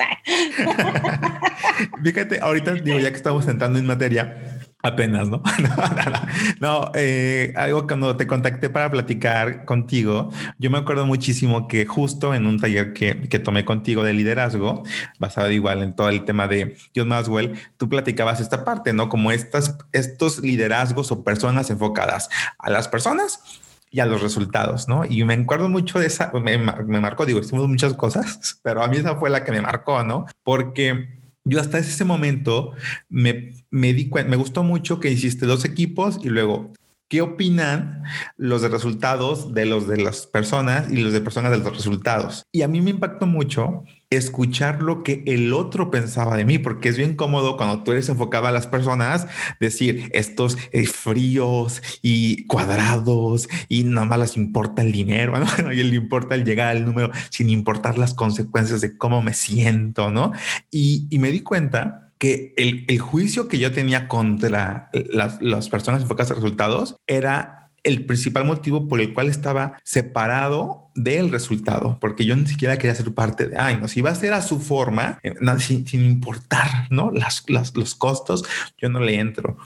[2.05, 5.43] fíjate, ahorita digo, ya que estamos entrando en materia, Apenas, ¿no?
[6.61, 11.85] no, no, eh, algo cuando te contacté para platicar contigo, yo me acuerdo muchísimo que
[11.85, 14.83] justo en un taller que, que tomé contigo de liderazgo,
[15.19, 19.11] basado igual en todo el tema de John Maswell, tú platicabas esta parte, ¿no?
[19.11, 25.05] Como estas, estos liderazgos o personas enfocadas a las personas y a los resultados, ¿no?
[25.05, 28.89] Y me acuerdo mucho de esa, me, me marcó, digo, hicimos muchas cosas, pero a
[28.89, 30.25] mí esa fue la que me marcó, ¿no?
[30.43, 32.73] Porque yo hasta ese momento
[33.09, 36.73] me, me di cuenta, me gustó mucho que hiciste dos equipos y luego,
[37.09, 38.03] ¿qué opinan
[38.37, 42.45] los de resultados de los de las personas y los de personas de los resultados?
[42.53, 46.89] Y a mí me impactó mucho escuchar lo que el otro pensaba de mí, porque
[46.89, 49.29] es bien cómodo cuando tú eres enfocado a las personas,
[49.61, 55.73] decir estos eh, fríos y cuadrados y nada más les importa el dinero, ¿no?
[55.73, 60.11] y le importa el llegar al número sin importar las consecuencias de cómo me siento,
[60.11, 60.33] ¿no?
[60.73, 65.69] Y, y me di cuenta que el, el, juicio que yo tenía contra las, las
[65.71, 71.99] personas enfocadas a resultados era el principal motivo por el cual estaba separado del resultado,
[72.01, 74.43] porque yo ni siquiera quería ser parte de, ay, no, si va a ser a
[74.43, 75.19] su forma,
[75.59, 77.11] sin, sin importar, ¿no?
[77.11, 78.45] Las, los costos,
[78.79, 79.57] yo no le entro.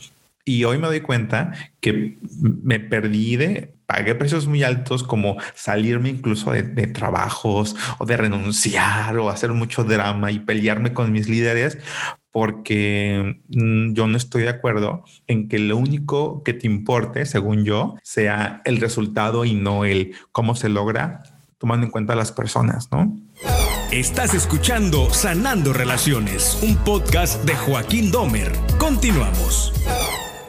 [0.45, 6.11] Y hoy me doy cuenta que me perdí de, pagué precios muy altos como salirme
[6.11, 11.79] incluso de, trabajos o de renunciar o hacer mucho drama y pelearme con mis líderes
[12.35, 17.95] porque yo no estoy de acuerdo en que lo único que te importe, según yo,
[18.03, 21.23] sea el resultado y no el cómo se logra,
[21.59, 23.17] tomando en cuenta a las personas, ¿no?
[23.93, 28.51] Estás escuchando Sanando Relaciones, un podcast de Joaquín Domer.
[28.81, 29.73] Continuamos.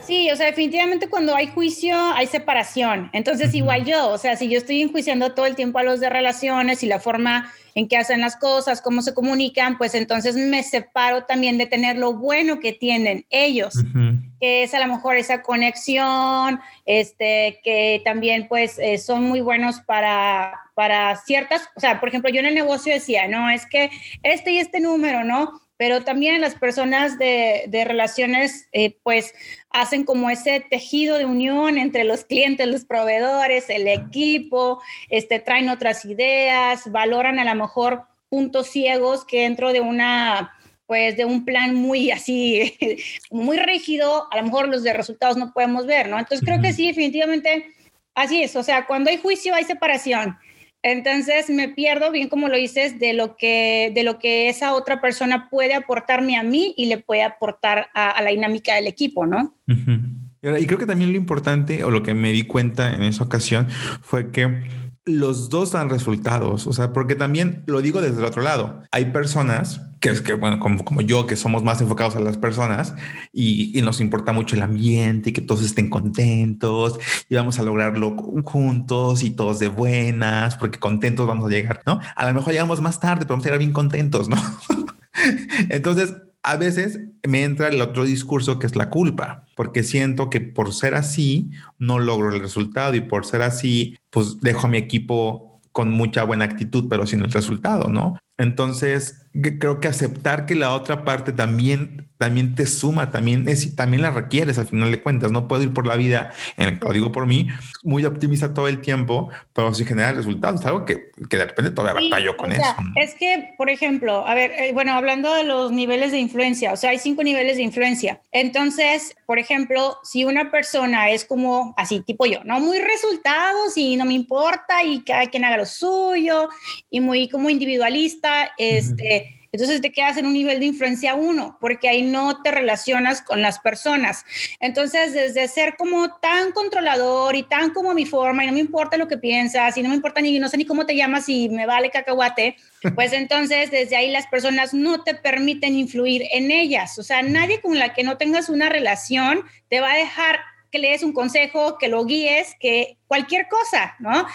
[0.08, 3.12] Sí, o sea, definitivamente cuando hay juicio hay separación.
[3.14, 6.10] Entonces, igual yo, o sea, si yo estoy enjuiciando todo el tiempo a los de
[6.10, 10.64] relaciones y la forma en que hacen las cosas, cómo se comunican, pues entonces me
[10.64, 13.76] separo también de tener lo bueno que tienen ellos.
[13.76, 14.22] Uh -huh.
[14.40, 19.82] que es a lo mejor esa conexión, este, que también pues eh, son muy buenos
[19.82, 23.90] para, para ciertas, o sea, por ejemplo, yo en el negocio decía, no, es que
[24.24, 25.62] este y este número, ¿no?
[25.78, 29.34] Pero también las personas de, de relaciones, eh, pues,
[29.70, 35.70] hacen como ese tejido de unión entre los clientes, los proveedores, el equipo, este, traen
[35.70, 40.52] otras ideas, valoran a lo mejor puntos ciegos que dentro de una
[40.88, 42.78] pues de un plan muy así,
[43.32, 46.20] muy rígido, a lo mejor los de resultados no podemos ver, ¿no?
[46.20, 47.74] Entonces creo que sí, definitivamente,
[48.14, 50.38] así es, o sea, cuando hay juicio hay separación.
[50.88, 55.02] Entonces me pierdo, bien como lo dices, de lo que, de lo que esa otra
[55.02, 59.56] persona puede aportarme a mí y le puede aportar a, la dinámica del equipo, ¿no?
[59.68, 63.68] Y creo que también lo importante, o lo que me di cuenta en esa ocasión,
[64.04, 64.62] fue que
[65.06, 69.06] los dos dan resultados, o sea, porque también lo digo desde el otro lado, hay
[69.06, 72.96] personas que es que, bueno, como, como yo, que somos más enfocados a las personas
[73.32, 78.16] y, nos importa mucho el ambiente y que todos estén contentos y vamos a lograrlo
[78.44, 82.00] juntos y todos de buenas, porque contentos vamos a llegar, ¿no?
[82.16, 84.38] A lo mejor llegamos más tarde, pero vamos a llegar bien contentos, ¿no?
[85.70, 86.14] Entonces,
[86.46, 90.74] a veces me entra el otro discurso que es la culpa, porque siento que por
[90.74, 95.60] ser así no logro el resultado y por ser así, pues dejo a mi equipo
[95.72, 98.20] con mucha buena actitud, pero sin el resultado, ¿no?
[98.38, 99.26] Entonces,
[99.60, 104.12] creo que aceptar que la otra parte también, también te suma, también, es, también la
[104.12, 105.32] requieres al final de cuentas.
[105.32, 107.48] No puedo ir por la vida, en, lo digo por mí,
[107.84, 110.60] muy optimista todo el tiempo, pero sin generar resultados.
[110.60, 112.76] Es algo que, que de repente todavía sí, batallo con eso.
[112.96, 116.78] Es que, por ejemplo, a ver, eh, bueno, hablando de los niveles de influencia, o
[116.78, 118.22] sea, hay cinco niveles de influencia.
[118.34, 123.96] Entonces, por ejemplo, si una persona es como así, tipo yo, no muy resultados y
[123.96, 126.50] no me importa y cada quien haga lo suyo
[126.90, 128.25] y muy como individualista
[128.58, 133.22] este, entonces te quedas en un nivel de influencia uno, porque ahí no te relacionas
[133.22, 134.26] con las personas.
[134.60, 138.98] Entonces, desde ser como tan controlador y tan como mi forma, y no me importa
[138.98, 141.48] lo que piensas, y no me importa ni, no sé ni cómo te llamas, y
[141.48, 142.58] me vale cacahuate,
[142.96, 147.00] pues entonces desde ahí las personas no te permiten influir en ellas.
[147.00, 150.42] O sea, nadie con la que no tengas una relación te va a dejar
[150.76, 154.28] que le des un consejo, que lo guíes, que cualquier cosa, ¿no?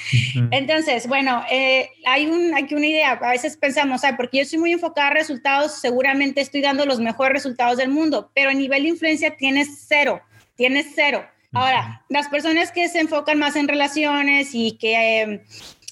[0.50, 4.16] Entonces, bueno, eh, hay un, aquí una idea, a veces pensamos, ¿sabes?
[4.16, 8.30] porque yo estoy muy enfocada a resultados, seguramente estoy dando los mejores resultados del mundo,
[8.34, 10.22] pero a nivel de influencia tienes cero,
[10.56, 11.26] tienes cero.
[11.52, 15.42] Ahora, las personas que se enfocan más en relaciones y que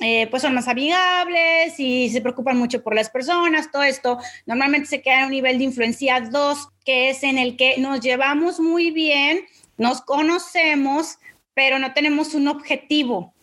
[0.01, 4.89] eh, pues son más amigables y se preocupan mucho por las personas, todo esto, normalmente
[4.89, 8.61] se queda en un nivel de influencia 2, que es en el que nos llevamos
[8.61, 9.41] muy bien,
[9.79, 11.19] nos conocemos,
[11.55, 13.35] pero no tenemos un objetivo.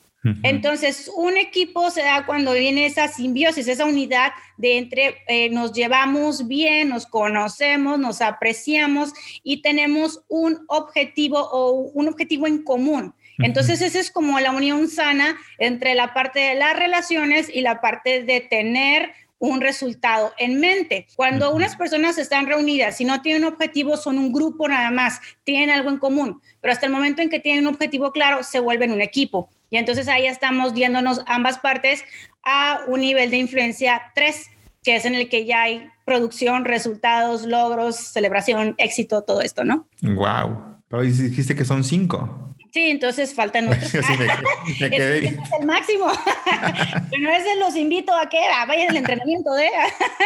[0.41, 5.71] Entonces, un equipo se da cuando viene esa simbiosis, esa unidad de entre eh, nos
[5.71, 13.13] llevamos bien, nos conocemos, nos apreciamos y tenemos un objetivo o un objetivo en común.
[13.37, 17.79] Entonces, esa es como la unión sana entre la parte de las relaciones y la
[17.79, 21.07] parte de tener un resultado en mente.
[21.15, 25.19] Cuando unas personas están reunidas, si no tienen un objetivo, son un grupo nada más,
[25.43, 28.59] tienen algo en común, pero hasta el momento en que tienen un objetivo claro, se
[28.59, 29.49] vuelven un equipo.
[29.69, 32.03] Y entonces ahí estamos viéndonos ambas partes
[32.43, 34.49] a un nivel de influencia 3,
[34.83, 39.87] que es en el que ya hay producción, resultados, logros, celebración, éxito, todo esto, ¿no?
[40.01, 40.75] Wow.
[40.87, 42.54] Pero dijiste que son cinco.
[42.75, 43.89] Sí, entonces faltan otros.
[43.89, 43.97] sí,
[44.81, 45.27] me, quedé.
[45.27, 46.07] Es, el máximo.
[47.09, 49.69] Pero ese los invito a que vayan al entrenamiento de.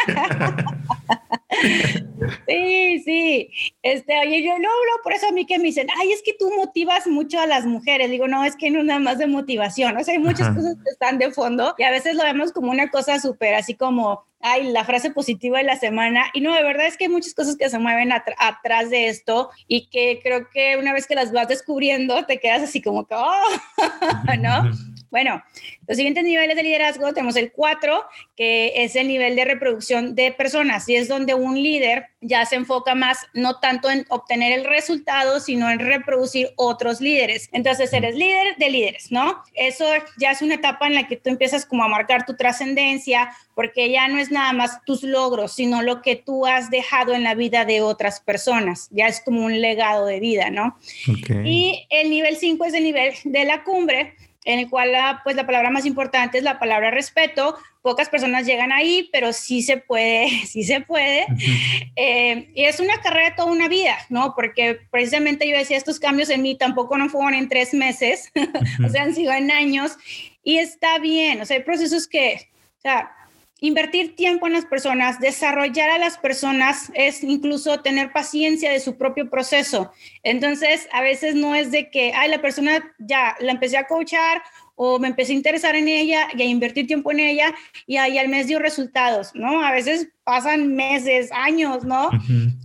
[2.48, 3.50] sí, sí.
[3.84, 6.34] Este, oye, yo no hablo por eso a mí que me dicen, ay, es que
[6.38, 8.10] tú motivas mucho a las mujeres.
[8.10, 9.98] Digo, no, es que no nada más de motivación.
[9.98, 12.72] O sea, hay muchas cosas que están de fondo y a veces lo vemos como
[12.72, 16.26] una cosa súper así como ay, la frase positiva de la semana.
[16.34, 19.50] Y no, de verdad es que hay muchas cosas que se mueven atrás de esto
[19.68, 23.15] y que creo que una vez que las vas descubriendo, te quedas así como que,
[23.15, 23.44] oh,
[24.39, 24.72] ¿no?
[25.12, 25.43] Bueno,
[25.88, 28.04] los siguientes niveles de liderazgo tenemos el 4,
[28.36, 32.56] que es el nivel de reproducción de personas y es donde un líder ya se
[32.56, 37.50] enfoca más no tanto en obtener el resultado, sino en reproducir otros líderes.
[37.54, 39.41] Entonces eres líder de líderes, ¿no?
[39.54, 39.86] Eso
[40.17, 43.89] ya es una etapa en la que tú empiezas como a marcar tu trascendencia, porque
[43.89, 47.36] ya no es nada más tus logros, sino lo que tú has dejado en la
[47.36, 48.88] vida de otras personas.
[48.91, 50.78] Ya es como un legado de vida, ¿no?
[51.43, 54.15] Y el nivel 5 es el nivel de la cumbre,
[54.50, 57.56] en el cual la, pues la palabra más importante es la palabra respeto.
[57.84, 61.28] Pocas personas llegan ahí, pero sí se puede, sí se puede.
[61.96, 64.34] Eh, y es una carrera de toda una vida, ¿no?
[64.36, 68.32] Porque precisamente yo decía, estos cambios en mí tampoco no fueron en tres meses,
[68.86, 69.98] o sea, han sido en años
[70.43, 73.12] y está bien, o sea, hay procesos que, o sea,
[73.62, 78.97] invertir tiempo en las personas, desarrollar a las personas, es incluso tener paciencia de su
[78.97, 79.91] propio proceso.
[80.24, 84.41] Entonces, a veces no es de que, ay, la persona ya la empecé a coachar
[84.76, 87.53] o me empecé a interesar en ella y a invertir tiempo en ella
[87.86, 89.62] y ahí al mes dio resultados, ¿no?
[89.62, 92.10] A veces pasan meses, años, ¿no?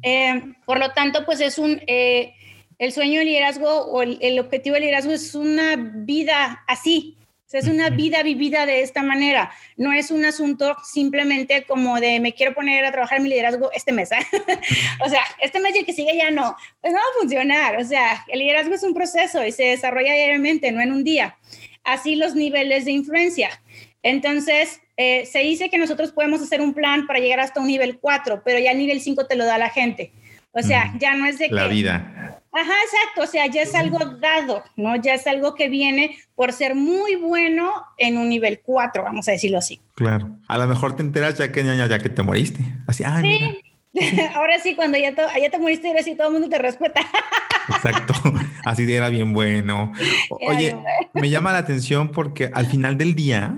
[0.02, 2.34] Eh, por lo tanto, pues es un, eh,
[2.78, 7.16] el sueño de liderazgo o el, el objetivo de liderazgo es una vida así,
[7.58, 9.50] es una vida vivida de esta manera.
[9.76, 13.92] No es un asunto simplemente como de me quiero poner a trabajar mi liderazgo este
[13.92, 14.12] mes.
[14.12, 14.18] ¿eh?
[15.04, 16.56] o sea, este mes y el que sigue ya no.
[16.80, 17.76] Pues no va a funcionar.
[17.78, 21.36] O sea, el liderazgo es un proceso y se desarrolla diariamente, no en un día.
[21.84, 23.50] Así los niveles de influencia.
[24.02, 27.98] Entonces, eh, se dice que nosotros podemos hacer un plan para llegar hasta un nivel
[27.98, 30.12] 4, pero ya el nivel 5 te lo da la gente.
[30.52, 32.40] O sea, ya no es de la vida.
[32.54, 33.22] Ajá, exacto.
[33.22, 34.94] O sea, ya es algo dado, ¿no?
[34.96, 39.32] Ya es algo que viene por ser muy bueno en un nivel 4, vamos a
[39.32, 39.80] decirlo así.
[39.94, 40.38] Claro.
[40.46, 42.60] A lo mejor te enteras ya que ya que te moriste.
[42.86, 43.60] Así, ah, sí.
[44.34, 47.00] ahora sí, cuando ya, ya te moriste, ahora sí todo el mundo te respeta.
[47.68, 48.14] Exacto.
[48.64, 49.92] Así era bien bueno.
[50.46, 50.76] Oye,
[51.12, 53.54] me llama la atención porque al final del día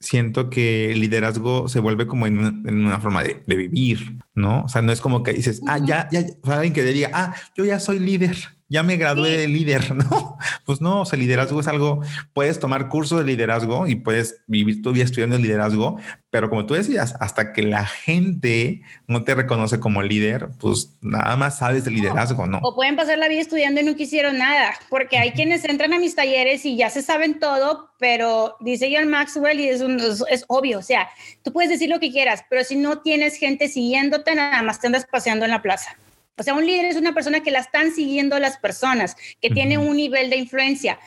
[0.00, 4.62] siento que el liderazgo se vuelve como en una, forma de, vivir, ¿no?
[4.64, 6.92] O sea, no es como que dices, ah, ya, ya, o sea, alguien que te
[6.92, 10.38] diga, ah, yo ya soy líder ya me gradué de líder, ¿no?
[10.64, 12.02] Pues no, o sea, liderazgo es algo,
[12.32, 15.98] puedes tomar curso de liderazgo y puedes vivir tu vida estudiando el liderazgo,
[16.30, 21.36] pero como tú decías, hasta que la gente no te reconoce como líder, pues nada
[21.36, 22.58] más sabes de liderazgo, ¿no?
[22.62, 25.98] O pueden pasar la vida estudiando y no quisieron nada, porque hay quienes entran a
[25.98, 29.82] mis talleres y ya se saben todo, pero dice John Maxwell y es,
[30.30, 31.08] es, obvio, o sea,
[31.42, 34.88] tú puedes decir lo que quieras, pero si no tienes gente siguiéndote, nada más te
[34.88, 35.96] andas paseando en la plaza.
[36.38, 39.78] O sea, un líder es una persona que la están siguiendo las personas, que tiene
[39.78, 40.98] un nivel de influencia.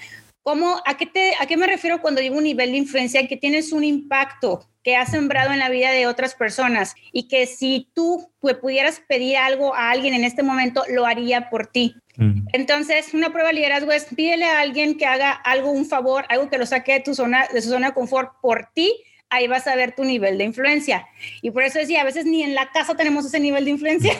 [0.41, 3.27] ¿Cómo, a, qué te, ¿A qué me refiero cuando digo un nivel de influencia?
[3.27, 7.45] Que tienes un impacto que has sembrado en la vida de otras personas y que
[7.45, 11.95] si tú pues, pudieras pedir algo a alguien en este momento, lo haría por ti.
[12.51, 16.49] Entonces, una prueba de liderazgo es pídele a alguien que haga algo, un favor, algo
[16.49, 18.93] que lo saque de, tu zona, de su zona de confort por ti
[19.29, 21.07] ahí vas a ver tu nivel de influencia.
[21.41, 24.13] Y por eso decía, a veces ni en la casa tenemos ese nivel de influencia.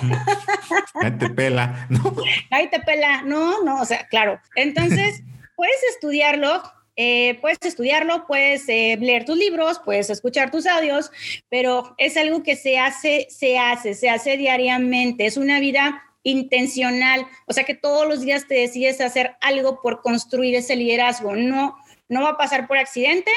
[0.95, 2.15] Ahí te pela, ¿no?
[2.51, 4.39] Ahí te pela, no, no, o sea, claro.
[4.55, 5.21] Entonces,
[5.55, 6.61] puedes estudiarlo,
[6.95, 11.11] eh, puedes estudiarlo, puedes eh, leer tus libros, puedes escuchar tus audios,
[11.49, 15.25] pero es algo que se hace, se hace, se hace diariamente.
[15.25, 20.01] Es una vida intencional, o sea que todos los días te decides hacer algo por
[20.01, 21.35] construir ese liderazgo.
[21.35, 21.77] No,
[22.09, 23.31] no va a pasar por accidente,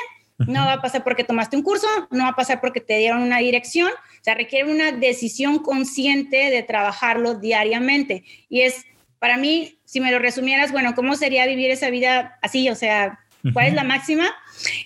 [0.46, 3.22] no va a pasar porque tomaste un curso, no va a pasar porque te dieron
[3.22, 8.24] una dirección, o sea, requiere una decisión consciente de trabajarlo diariamente.
[8.48, 8.84] Y es,
[9.18, 12.68] para mí, si me lo resumieras, bueno, ¿cómo sería vivir esa vida así?
[12.68, 13.20] O sea,
[13.52, 14.34] ¿cuál es la máxima?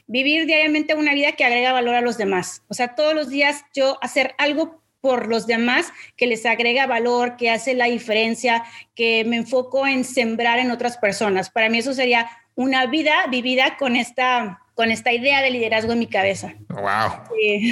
[0.06, 2.62] Vivir diariamente una vida que agrega valor a los demás.
[2.68, 7.36] O sea, todos los días yo hacer algo por los demás que les agrega valor,
[7.36, 8.64] que hace la diferencia,
[8.96, 11.48] que me enfoco en sembrar en otras personas.
[11.50, 15.98] Para mí eso sería una vida vivida con esta con esta idea de liderazgo en
[15.98, 16.54] mi cabeza.
[16.68, 17.24] Wow.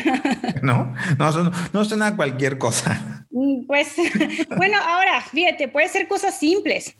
[0.62, 3.26] no, no, no suena a cualquier cosa.
[3.30, 3.94] Mm, pues,
[4.56, 6.96] bueno, ahora, fíjate, puede ser cosas simples.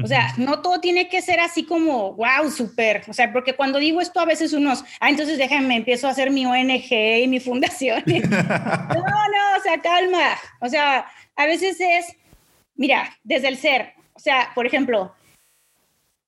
[0.00, 3.02] O sea, no todo tiene que ser así como, wow, súper.
[3.08, 6.30] O sea, porque cuando digo esto a veces unos, ah, entonces déjenme, empiezo a hacer
[6.30, 6.92] mi ONG
[7.22, 8.04] y mi fundación.
[8.06, 10.36] no, no, o sea, calma.
[10.60, 12.16] O sea, a veces es,
[12.76, 13.94] mira, desde el ser.
[14.12, 15.14] O sea, por ejemplo,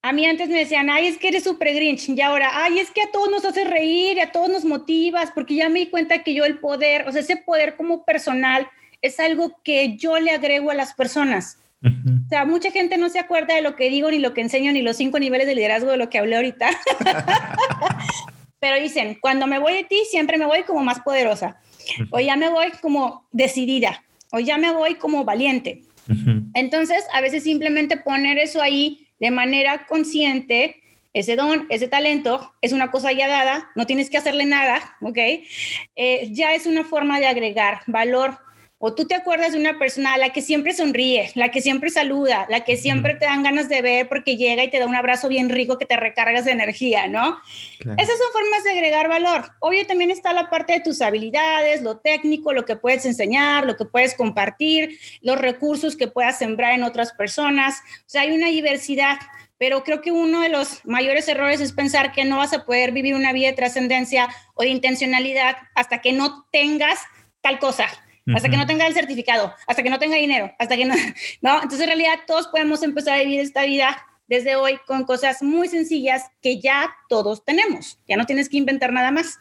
[0.03, 2.09] a mí antes me decían, ay, es que eres súper grinch.
[2.09, 5.31] Y ahora, ay, es que a todos nos hace reír y a todos nos motivas,
[5.35, 8.69] porque ya me di cuenta que yo el poder, o sea, ese poder como personal
[9.03, 11.59] es algo que yo le agrego a las personas.
[11.83, 14.71] O sea, mucha gente no se acuerda de lo que digo, ni lo que enseño,
[14.73, 16.71] ni los cinco niveles de liderazgo de lo que hablé ahorita.
[18.61, 21.59] Pero dicen, cuando me voy de ti, siempre me voy como más poderosa.
[22.11, 24.05] O ya me voy como decidida.
[24.31, 25.83] O ya me voy como valiente.
[26.55, 32.73] Entonces, a veces simplemente poner eso ahí de manera consciente, ese don, ese talento es
[32.73, 35.19] una cosa ya dada, no tienes que hacerle nada, ¿ok?
[35.97, 38.39] Eh, ya es una forma de agregar valor.
[38.83, 41.91] O tú te acuerdas de una persona a la que siempre sonríe, la que siempre
[41.91, 44.95] saluda, la que siempre te dan ganas de ver porque llega y te da un
[44.95, 47.39] abrazo bien rico que te recargas de energía, ¿no?
[47.79, 49.51] Esas son formas de agregar valor.
[49.59, 53.77] Obvio también está la parte de tus habilidades, lo técnico, lo que puedes enseñar, lo
[53.77, 57.81] que puedes compartir, los recursos que puedas sembrar en otras personas.
[57.99, 59.19] O sea, hay una diversidad
[59.59, 62.93] pero creo que uno de los mayores errores es pensar que no vas a poder
[62.93, 66.99] vivir una vida de trascendencia o de intencionalidad hasta que no tengas
[67.43, 67.87] tal cosa
[68.35, 70.95] hasta que no tenga el certificado, hasta que no tenga dinero, hasta que no,
[71.43, 75.43] no, entonces en realidad todos podemos empezar a vivir esta vida desde hoy con cosas
[75.43, 79.39] muy sencillas que ya todos tenemos, ya no tienes que inventar nada más.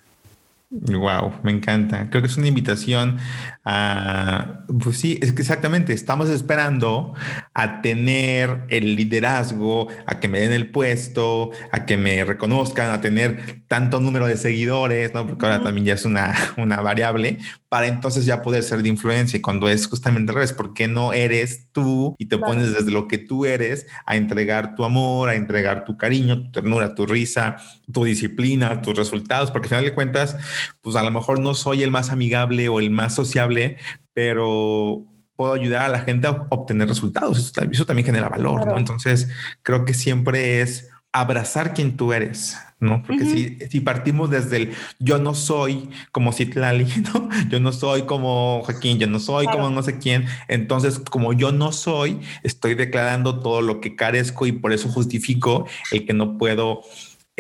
[0.72, 2.10] Wow, me encanta.
[2.12, 3.18] Creo que es una invitación
[3.66, 7.16] a, pues sí, es que exactamente, estamos esperando
[7.56, 13.02] a tener el liderazgo, a que me den el puesto, a que me reconozcan, a
[13.02, 15.26] tener tanto número de seguidores, ¿no?
[15.26, 19.38] Porque ahora también ya es una, una variable, para entonces ya poder ser de influencia.
[19.38, 22.92] Y cuando es justamente al revés, ¿por qué no eres tú y te pones desde
[22.92, 27.06] lo que tú eres a entregar tu amor, a entregar tu cariño, tu ternura, tu
[27.06, 27.58] risa,
[27.92, 29.52] tu disciplina, tus resultados?
[29.52, 30.38] Porque al final de cuentas,
[30.82, 33.78] pues a lo mejor no soy el más amigable o el más sociable,
[34.14, 35.06] pero
[35.36, 37.54] puedo ayudar a la gente a obtener resultados.
[37.72, 38.78] Eso, también genera valor, ¿no?
[38.78, 39.30] Entonces,
[39.64, 43.02] creo que siempre es abrazar quien tú eres, ¿no?
[43.04, 47.30] Porque si, si, partimos desde el yo no soy como Citlali, ¿no?
[47.50, 51.52] Yo no soy como Joaquín, yo no soy como no sé quién, entonces como yo
[51.52, 56.38] no soy, estoy declarando todo lo que carezco y por eso justifico el que no
[56.38, 56.82] puedo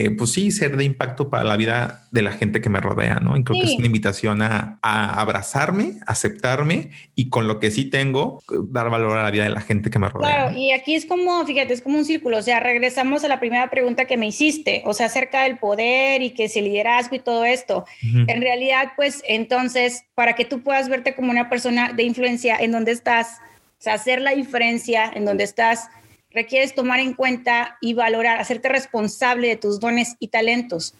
[0.01, 3.15] eh, pues sí, ser de impacto para la vida de la gente que me rodea,
[3.15, 3.35] ¿no?
[3.35, 8.41] Y creo que es una invitación a, abrazarme, aceptarme y con lo que sí tengo,
[8.69, 10.29] dar valor a la vida de la gente que me rodea.
[10.29, 13.41] Claro, y aquí es como, fíjate, es como un círculo, o sea, regresamos a la
[13.41, 17.19] primera pregunta que me hiciste, o sea, acerca del poder y que si liderazgo y
[17.19, 17.83] todo esto.
[18.01, 22.71] En realidad, pues entonces, para que tú puedas verte como una persona de influencia en
[22.71, 23.39] donde estás,
[23.79, 25.89] o sea, hacer la diferencia en donde estás,
[26.31, 30.93] requieres tomar en cuenta y valorar, hacerte responsable de tus dones y talentos.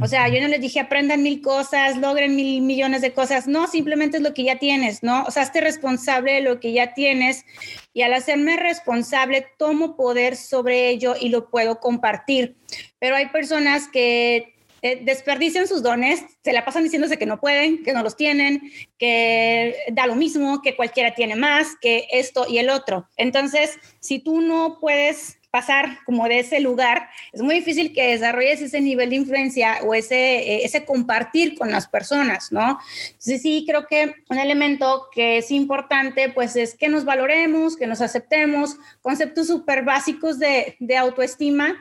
[0.00, 3.46] O sea, yo no les dije aprendan mil cosas, logren mil millones de cosas.
[3.46, 5.22] No, simplemente es lo que ya tienes, ¿no?
[5.22, 7.44] O sea, hazte responsable de lo que ya tienes
[7.92, 12.56] y al hacerme responsable tomo poder sobre ello y lo puedo compartir.
[12.98, 14.53] Pero hay personas que
[14.84, 18.70] eh, desperdician sus dones, se la pasan diciéndose que no pueden, que no los tienen,
[18.98, 23.08] que da lo mismo, que cualquiera tiene más, que esto y el otro.
[23.16, 28.60] Entonces, si tú no puedes pasar como de ese lugar, es muy difícil que desarrolles
[28.60, 32.78] ese nivel de influencia o ese, eh, ese compartir con las personas, ¿no?
[33.06, 37.86] Entonces sí, creo que un elemento que es importante, pues es que nos valoremos, que
[37.86, 41.74] nos aceptemos, conceptos súper básicos de, de autoestima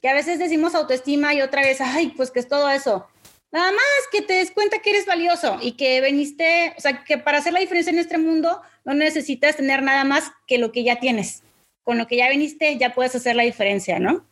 [0.00, 3.06] que a veces decimos autoestima y otra vez, ay, pues que es todo eso.
[3.50, 3.82] Nada más
[4.12, 7.52] que te des cuenta que eres valioso y que veniste, o sea, que para hacer
[7.52, 11.42] la diferencia en este mundo no necesitas tener nada más que lo que ya tienes.
[11.82, 14.26] Con lo que ya viniste ya puedes hacer la diferencia, ¿no?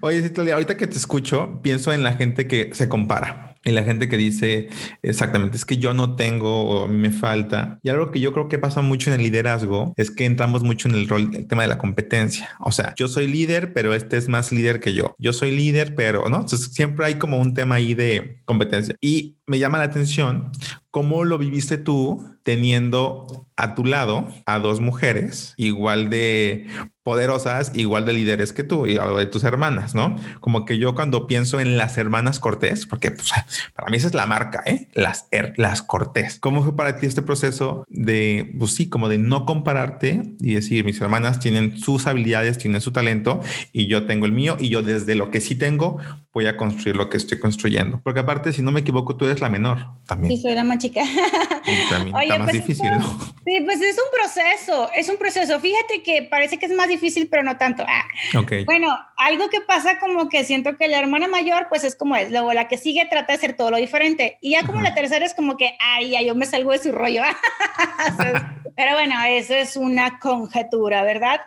[0.00, 3.53] Oye, ahorita que te escucho, pienso en la gente que se compara.
[3.64, 4.68] Y la gente que dice
[5.02, 7.78] exactamente es que yo no tengo o a mí me falta.
[7.82, 10.88] Y algo que yo creo que pasa mucho en el liderazgo es que entramos mucho
[10.88, 12.50] en el rol, el tema de la competencia.
[12.60, 15.14] O sea, yo soy líder, pero este es más líder que yo.
[15.18, 16.40] Yo soy líder, pero no.
[16.40, 18.94] Entonces siempre hay como un tema ahí de competencia.
[19.00, 20.52] Y me llama la atención
[20.94, 26.68] cómo lo viviste tú teniendo a tu lado a dos mujeres igual de
[27.02, 30.14] poderosas, igual de líderes que tú y de tus hermanas, ¿no?
[30.38, 33.32] Como que yo cuando pienso en las hermanas Cortés, porque pues,
[33.74, 34.88] para mí esa es la marca, ¿eh?
[34.94, 35.26] Las,
[35.56, 36.38] las Cortés.
[36.38, 40.84] ¿Cómo fue para ti este proceso de, pues sí, como de no compararte y decir,
[40.84, 43.40] mis hermanas tienen sus habilidades, tienen su talento
[43.72, 45.98] y yo tengo el mío y yo desde lo que sí tengo
[46.34, 48.00] voy a construir lo que estoy construyendo?
[48.02, 50.36] Porque aparte, si no me equivoco, tú eres la menor también.
[50.36, 51.02] Sí, soy la más chica.
[51.88, 53.18] también está más pues, difícil, ¿no?
[53.46, 55.60] Sí, pues es un proceso, es un proceso.
[55.60, 57.84] Fíjate que parece que es más difícil, pero no tanto.
[57.86, 58.04] Ah.
[58.66, 62.30] Bueno, algo que pasa como que siento que la hermana mayor, pues es como es.
[62.30, 64.38] Luego la que sigue trata de hacer todo lo diferente.
[64.40, 66.90] Y ya como la tercera es como que, ay, ya yo me salgo de su
[66.90, 67.22] rollo.
[68.76, 71.40] pero bueno, eso es una conjetura, ¿verdad?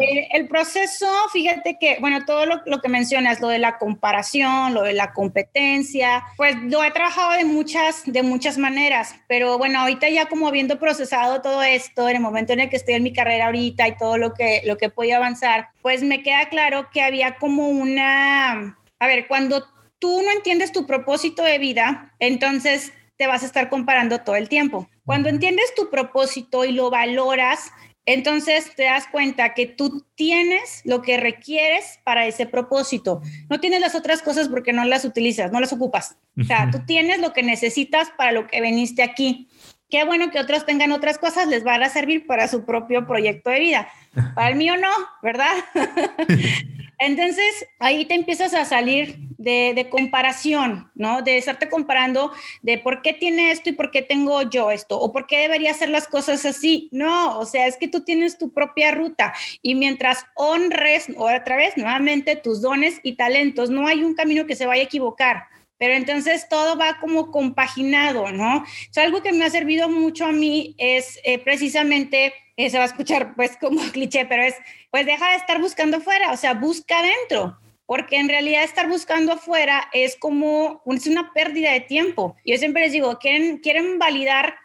[0.00, 4.27] Eh, el, proceso, fíjate que, bueno, todo lo, lo que mencionas, lo de la comparación,
[4.72, 9.14] lo de la competencia, pues lo he trabajado de muchas, de muchas maneras.
[9.26, 12.76] Pero bueno, ahorita ya como habiendo procesado todo esto, en el momento en el que
[12.76, 16.22] estoy en mi carrera ahorita y todo lo que, lo que podido avanzar, pues me
[16.22, 19.64] queda claro que había como una, a ver, cuando
[19.98, 24.48] tú no entiendes tu propósito de vida, entonces te vas a estar comparando todo el
[24.48, 24.88] tiempo.
[25.04, 27.72] Cuando entiendes tu propósito y lo valoras,
[28.10, 33.20] entonces te das cuenta que tú tienes lo que requieres para ese propósito.
[33.50, 36.16] No tienes las otras cosas porque no las utilizas, no las ocupas.
[36.40, 39.47] O sea, tú tienes lo que necesitas para lo que viniste aquí.
[39.90, 43.50] Qué bueno que otros tengan otras cosas, les van a servir para su propio proyecto
[43.50, 43.88] de vida.
[44.34, 44.90] Para el mío no,
[45.22, 45.52] ¿verdad?
[46.98, 51.22] Entonces, ahí te empiezas a salir de, comparación, ¿no?
[51.22, 52.32] De estarte comparando
[52.62, 55.70] de por qué tiene esto y por qué tengo yo esto, o por qué debería
[55.70, 56.88] hacer las cosas así.
[56.90, 59.32] No, o sea, es que tú tienes tu propia ruta
[59.62, 64.56] y mientras honres, otra vez, nuevamente, tus dones y talentos, no hay un camino que
[64.56, 65.44] se vaya a equivocar
[65.78, 68.58] pero entonces todo va como compaginado, ¿no?
[68.58, 72.86] O algo que me ha servido mucho a mí es eh, precisamente, se va a
[72.86, 74.54] escuchar pues como cliché, pero es,
[74.90, 77.58] pues deja de estar buscando fuera, o sea, busca adentro.
[77.86, 82.36] porque en realidad estar buscando afuera es como es una pérdida de tiempo.
[82.44, 84.56] Yo siempre les digo, quieren, quieren validar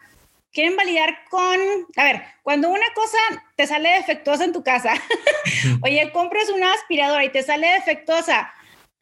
[0.54, 1.58] quieren validar con,
[1.96, 3.18] a ver, cuando una cosa
[3.56, 4.94] te sale defectuosa en tu casa,
[5.82, 8.50] oye, compras una aspiradora y te sale defectuosa,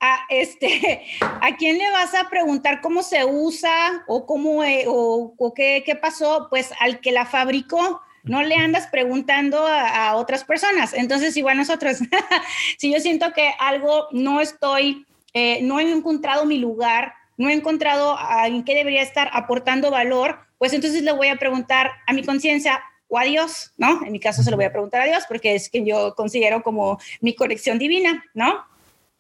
[0.03, 5.55] a, este, ¿a quién le vas a preguntar cómo se usa o cómo eh, o,
[5.57, 6.49] qué, qué, pasó?
[6.51, 8.03] Pues al que la fabricó.
[8.25, 10.93] No le andas preguntando a, otras personas.
[10.93, 11.99] Entonces, igual nosotros,
[12.79, 17.53] si yo siento que algo no estoy, eh, no he encontrado mi lugar, no he
[17.53, 22.23] encontrado en qué debería estar aportando valor, pues entonces le voy a preguntar a mi
[22.23, 24.05] conciencia o a Dios, ¿no?
[24.07, 26.63] En mi caso se lo voy a preguntar a Dios porque es que yo considero
[26.63, 28.65] como mi conexión divina, ¿no?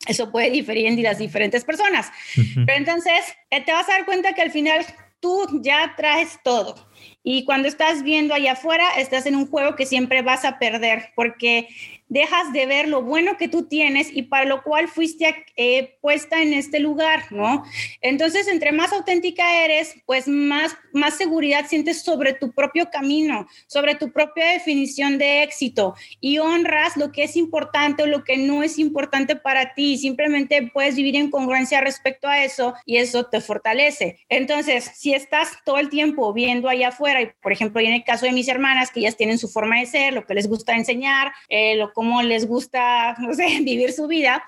[0.06, 2.10] Eso puede diferir en las diferentes personas.
[2.34, 4.84] Pero entonces eh, te vas a dar cuenta que al final
[5.20, 6.74] tú ya traes todo.
[7.22, 11.10] Y cuando estás viendo allá afuera, estás en un juego que siempre vas a perder
[11.14, 11.68] porque
[12.12, 16.42] dejas de ver lo bueno que tú tienes y para lo cual fuiste eh, puesta
[16.42, 17.64] en este lugar, ¿no?
[18.02, 23.94] Entonces, entre más auténtica eres, pues más, más seguridad sientes sobre tu propio camino, sobre
[23.94, 28.62] tu propia definición de éxito y honras lo que es importante o lo que no
[28.62, 29.96] es importante para ti.
[29.96, 34.18] Simplemente puedes vivir en congruencia respecto a eso y eso te fortalece.
[34.28, 38.26] Entonces, si estás todo el tiempo viendo allá afuera, y por ejemplo, en el caso
[38.26, 41.32] de mis hermanas, que ellas tienen su forma de ser, lo que les gusta enseñar,
[41.48, 44.42] eh, lo cómo les gusta, no sé, vivir su vida,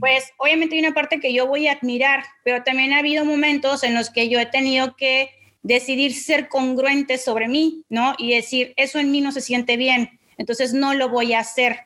[0.00, 3.82] pues obviamente hay una parte que yo voy a admirar, pero también ha habido momentos
[3.82, 5.28] en los que yo he tenido que
[5.62, 8.14] decidir ser congruente sobre mí, ¿no?
[8.16, 11.80] Y decir, eso en mí no se siente bien, entonces no lo voy a hacer.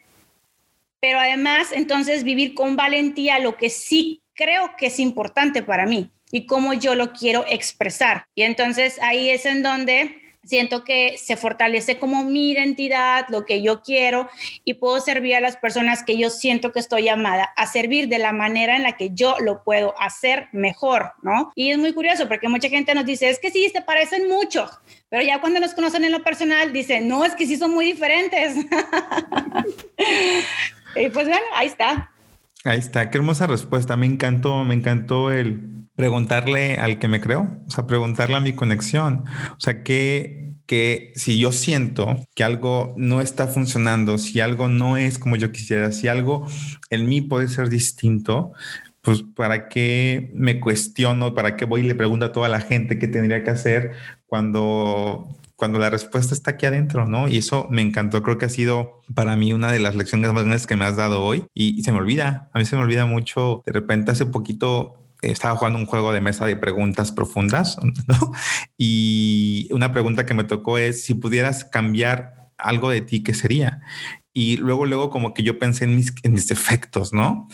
[1.00, 6.12] Pero además, entonces vivir con valentía lo que sí creo que es importante para mí
[6.30, 8.26] y cómo yo lo quiero expresar.
[8.36, 10.19] Y entonces ahí es en donde
[10.50, 14.28] siento que se fortalece como mi identidad, lo que yo quiero
[14.64, 18.18] y puedo servir a las personas que yo siento que estoy llamada a servir de
[18.18, 21.52] la manera en la que yo lo puedo hacer mejor, ¿no?
[21.54, 24.68] Y es muy curioso porque mucha gente nos dice, es que sí, te parecen mucho,
[25.08, 27.84] pero ya cuando nos conocen en lo personal, dicen, no, es que sí son muy
[27.84, 28.56] diferentes.
[30.96, 32.10] y pues bueno, ahí está.
[32.64, 33.96] Ahí está, qué hermosa respuesta.
[33.96, 38.54] Me encantó, me encantó el preguntarle al que me creó, o sea, preguntarle a mi
[38.54, 44.66] conexión, o sea, que, que si yo siento que algo no está funcionando, si algo
[44.66, 46.46] no es como yo quisiera, si algo
[46.88, 48.52] en mí puede ser distinto,
[49.02, 52.98] pues para qué me cuestiono, para qué voy y le pregunto a toda la gente
[52.98, 53.92] qué tendría que hacer
[54.26, 57.28] cuando cuando la respuesta está aquí adentro, ¿no?
[57.28, 60.44] Y eso me encantó, creo que ha sido para mí una de las lecciones más
[60.44, 62.82] grandes que me has dado hoy y, y se me olvida, a mí se me
[62.82, 67.78] olvida mucho, de repente hace poquito estaba jugando un juego de mesa de preguntas profundas,
[68.06, 68.32] ¿no?
[68.76, 73.80] Y una pregunta que me tocó es, si pudieras cambiar algo de ti, ¿qué sería?
[74.32, 77.48] Y luego, luego como que yo pensé en mis, en mis defectos, ¿no?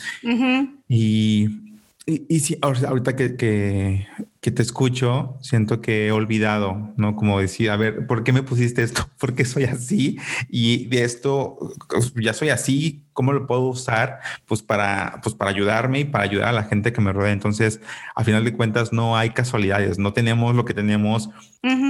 [0.88, 1.66] Y
[2.08, 4.06] y, sí, ahorita que, que,
[4.47, 7.16] que, te escucho, siento que he olvidado, ¿no?
[7.16, 9.09] Como decir, a ver, ¿por qué me pusiste esto?
[9.18, 10.18] ¿Por qué soy así?
[10.49, 14.20] Y de esto, pues, ya soy así, ¿cómo lo puedo usar?
[14.47, 17.32] Pues para, pues para ayudarme y para ayudar a la gente que me rodea.
[17.32, 17.80] Entonces,
[18.14, 21.28] a final de cuentas, no hay casualidades, no tenemos lo que tenemos,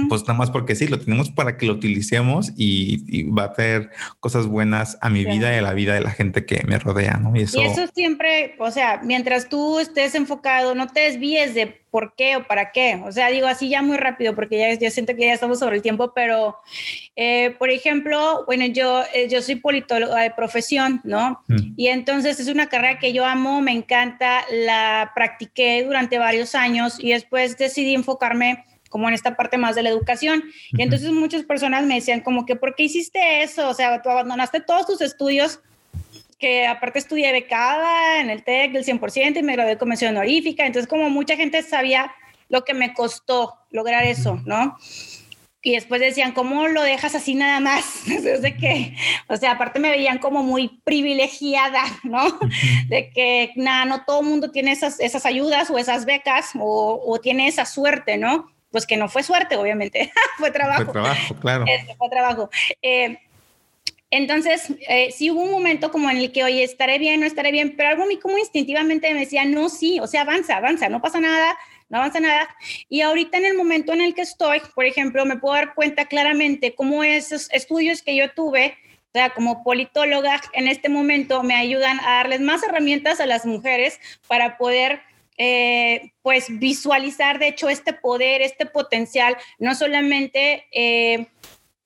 [0.09, 3.91] pues nada más porque sí, lo tenemos para que lo utilicemos y, va a traer
[4.19, 7.17] cosas buenas a mi vida y a la vida de la gente que me rodea,
[7.17, 7.35] ¿no?
[7.35, 11.81] Y eso, y eso siempre, o sea, mientras tú estés enfocado, no te desvíes de
[11.91, 13.01] por qué o para qué.
[13.05, 15.75] O sea, digo así ya muy rápido porque ya, ya siento que ya estamos sobre
[15.75, 16.57] el tiempo, pero
[17.15, 21.43] eh, por ejemplo, bueno, yo, eh, yo soy politóloga de profesión, ¿no?
[21.47, 21.73] Mm.
[21.75, 26.97] Y entonces es una carrera que yo amo, me encanta, la practiqué durante varios años
[26.99, 30.43] y después decidí enfocarme como en esta parte más de la educación.
[30.71, 33.69] Y entonces muchas personas me decían como que, ¿por qué hiciste eso?
[33.69, 35.59] O sea, tú abandonaste todos tus estudios
[36.39, 40.65] que aparte estudié becada en el TEC del 100% y me gradué con mención honorífica,
[40.65, 42.11] entonces como mucha gente sabía
[42.49, 44.77] lo que me costó lograr eso, ¿no?
[45.67, 48.03] Y después decían, ¿cómo lo dejas así nada más?
[48.41, 48.95] de que,
[49.27, 52.39] o sea, aparte me veían como muy privilegiada, ¿no?
[52.87, 57.03] De que, nada, no todo el mundo tiene esas, esas ayudas o esas becas o,
[57.05, 58.49] o tiene esa suerte, ¿no?
[58.71, 60.85] Pues que no fue suerte, obviamente, fue trabajo.
[60.85, 61.65] Fue trabajo, claro.
[61.67, 62.49] Este, fue trabajo.
[62.81, 63.17] Eh,
[64.09, 67.51] entonces, eh, sí hubo un momento como en el que, oye, estaré bien, no estaré
[67.51, 70.87] bien, pero algo a mí como instintivamente me decía, no, sí, o sea, avanza, avanza,
[70.87, 71.57] no pasa nada,
[71.89, 72.47] no avanza nada.
[72.89, 76.05] Y ahorita en el momento en el que estoy, por ejemplo, me puedo dar cuenta
[76.05, 78.77] claramente cómo esos estudios que yo tuve,
[79.07, 83.45] o sea, como politóloga, en este momento me ayudan a darles más herramientas a las
[83.45, 85.01] mujeres para poder
[85.37, 90.65] eh, pues visualizar, de hecho, este poder, este potencial, no solamente...
[90.71, 91.27] Eh,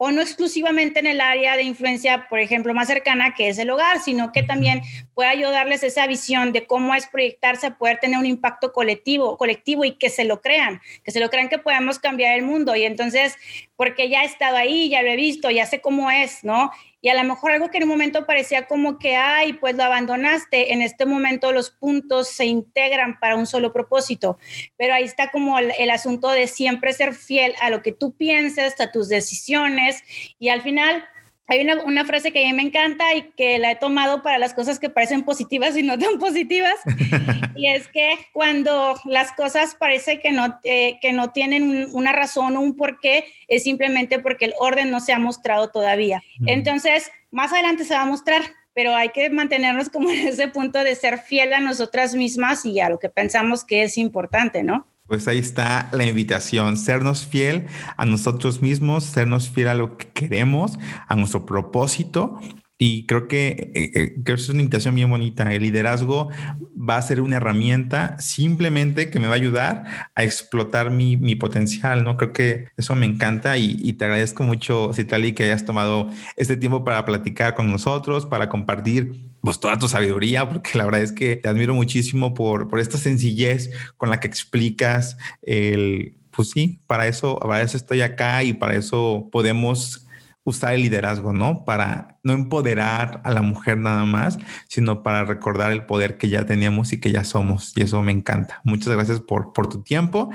[0.04, 3.70] o no exclusivamente en el área de influencia, por ejemplo, más cercana que es el
[3.70, 4.82] hogar, sino que también
[5.14, 9.86] puede ayudarles esa visión de cómo es proyectarse a poder tener un impacto colectivo, colectivo
[9.86, 12.76] y que se lo crean, que se lo crean que podemos cambiar el mundo.
[12.76, 13.36] Y entonces,
[13.76, 16.72] porque ya he estado ahí, ya lo he visto, ya sé cómo es, ¿no?
[17.02, 19.84] y a lo mejor algo que en un momento parecía como que, ay, pues lo
[19.84, 24.38] abandonaste, en este momento los puntos se integran para un solo propósito,
[24.78, 28.16] pero ahí está como el, el asunto de siempre ser fiel a lo que tú
[28.16, 30.04] piensas, a tus decisiones
[30.38, 31.04] y al final
[31.52, 34.38] hay una, una, frase que a mí me encanta y que la he tomado para
[34.38, 36.76] las cosas que parecen positivas y no tan positivas.
[37.58, 42.56] y es que cuando las cosas parece que no, eh, que no tienen una razón
[42.56, 46.24] o un porqué, es simplemente porque el orden no se ha mostrado todavía.
[46.46, 48.44] Entonces, más adelante se va a mostrar,
[48.74, 52.80] pero hay que mantenernos como en ese punto de ser fiel a nosotras mismas y
[52.80, 54.88] a lo que pensamos que es importante, ¿no?
[55.12, 60.08] Pues ahí está la invitación, sernos fiel a nosotros mismos, sernos fiel a lo que
[60.08, 62.40] queremos, a nuestro propósito.
[62.84, 65.54] Y creo que, eh, eh, es una invitación bien bonita.
[65.54, 66.30] El liderazgo
[66.76, 71.36] va a ser una herramienta simplemente que me va a ayudar a explotar mi, mi
[71.36, 72.18] potencial, ¿no?
[72.18, 76.58] Creo que eso me encanta y, y, te agradezco mucho, Citali, que hayas tomado este
[76.58, 81.12] tiempo para platicar con nosotros, para compartir pues toda tu sabiduría, porque la verdad es
[81.12, 86.82] que te admiro muchísimo por, por esta sencillez con la que explicas el, pues sí,
[86.88, 90.08] para eso, para eso estoy acá y para eso podemos
[90.44, 91.66] usar el liderazgo, ¿no?
[91.66, 94.38] Para no empoderar a la mujer nada más,
[94.68, 97.74] sino para recordar el poder que ya teníamos y que ya somos.
[97.76, 98.62] Y eso me encanta.
[98.64, 100.30] Muchas gracias por, por tu tiempo.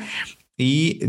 [0.56, 1.00] Y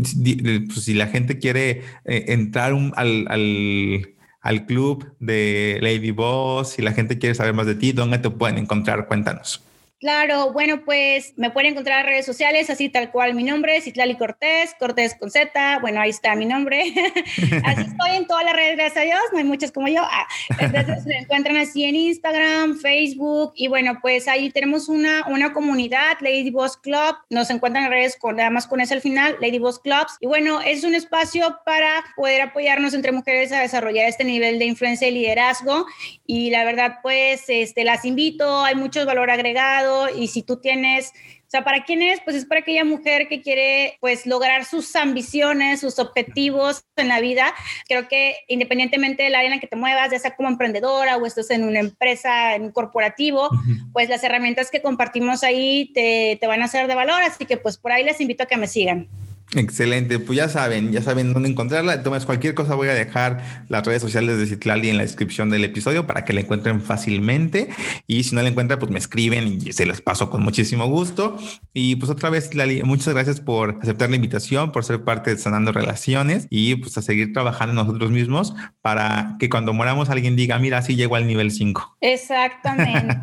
[0.66, 6.70] pues, si la gente quiere eh, entrar al, al al club de Lady Boss.
[6.70, 9.06] Si la gente quiere saber más de ti, ¿dónde te pueden encontrar?
[9.06, 9.62] Cuéntanos.
[10.00, 14.16] Claro, bueno, pues me pueden encontrar en redes sociales, así tal cual mi nombre, Citlali
[14.16, 16.84] Cortés, Cortés con Z, bueno, ahí está mi nombre.
[17.64, 20.02] así estoy en todas las redes, gracias a Dios, no hay muchas como yo.
[20.02, 20.28] Ah,
[20.60, 26.16] entonces me encuentran así en Instagram, Facebook, y bueno, pues ahí tenemos una, una comunidad,
[26.20, 29.58] Lady Boss Club, nos encuentran en redes con, nada más con ese al final, Lady
[29.58, 34.22] Boss Clubs, y bueno, es un espacio para poder apoyarnos entre mujeres a desarrollar este
[34.22, 35.86] nivel de influencia y liderazgo,
[36.24, 41.12] y la verdad, pues, este, las invito, hay mucho valor agregado, y si tú tienes,
[41.48, 42.20] o sea, ¿para quién es?
[42.20, 47.20] Pues es para aquella mujer que quiere pues lograr sus ambiciones, sus objetivos en la
[47.20, 47.54] vida.
[47.88, 51.26] Creo que independientemente del área en la que te muevas, ya sea como emprendedora o
[51.26, 53.48] estás en una empresa, en un corporativo,
[53.92, 57.22] pues las herramientas que compartimos ahí te, te van a ser de valor.
[57.22, 59.08] Así que pues por ahí les invito a que me sigan.
[59.54, 61.94] Excelente, pues ya saben, ya saben dónde encontrarla.
[61.94, 65.64] Entonces, cualquier cosa voy a dejar las redes sociales de Citlali en la descripción del
[65.64, 67.70] episodio para que la encuentren fácilmente.
[68.06, 71.38] Y si no la encuentran, pues me escriben y se les paso con muchísimo gusto.
[71.72, 75.38] Y pues otra vez, Citlali, muchas gracias por aceptar la invitación, por ser parte de
[75.38, 80.58] Sanando Relaciones y pues a seguir trabajando nosotros mismos para que cuando moramos alguien diga,
[80.58, 81.96] mira, así llego al nivel 5.
[82.02, 83.16] Exactamente.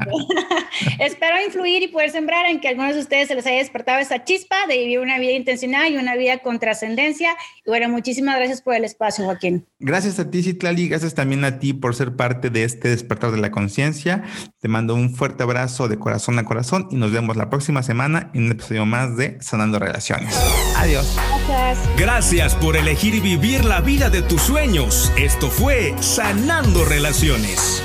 [0.99, 4.23] Espero influir y poder sembrar en que algunos de ustedes se les haya despertado esa
[4.23, 7.36] chispa de vivir una vida intencional y una vida con trascendencia.
[7.66, 9.66] Y bueno, muchísimas gracias por el espacio, Joaquín.
[9.80, 10.88] Gracias a ti, Citlali.
[10.88, 14.24] Gracias también a ti por ser parte de este despertar de la conciencia.
[14.59, 18.32] Te mando un fuerte abrazo de corazón a corazón y nos vemos la próxima semana
[18.34, 20.36] en un episodio más de Sanando Relaciones.
[20.78, 21.18] Adiós.
[21.47, 21.89] Gracias.
[21.97, 25.11] Gracias por elegir vivir la vida de tus sueños.
[25.18, 27.84] Esto fue Sanando Relaciones.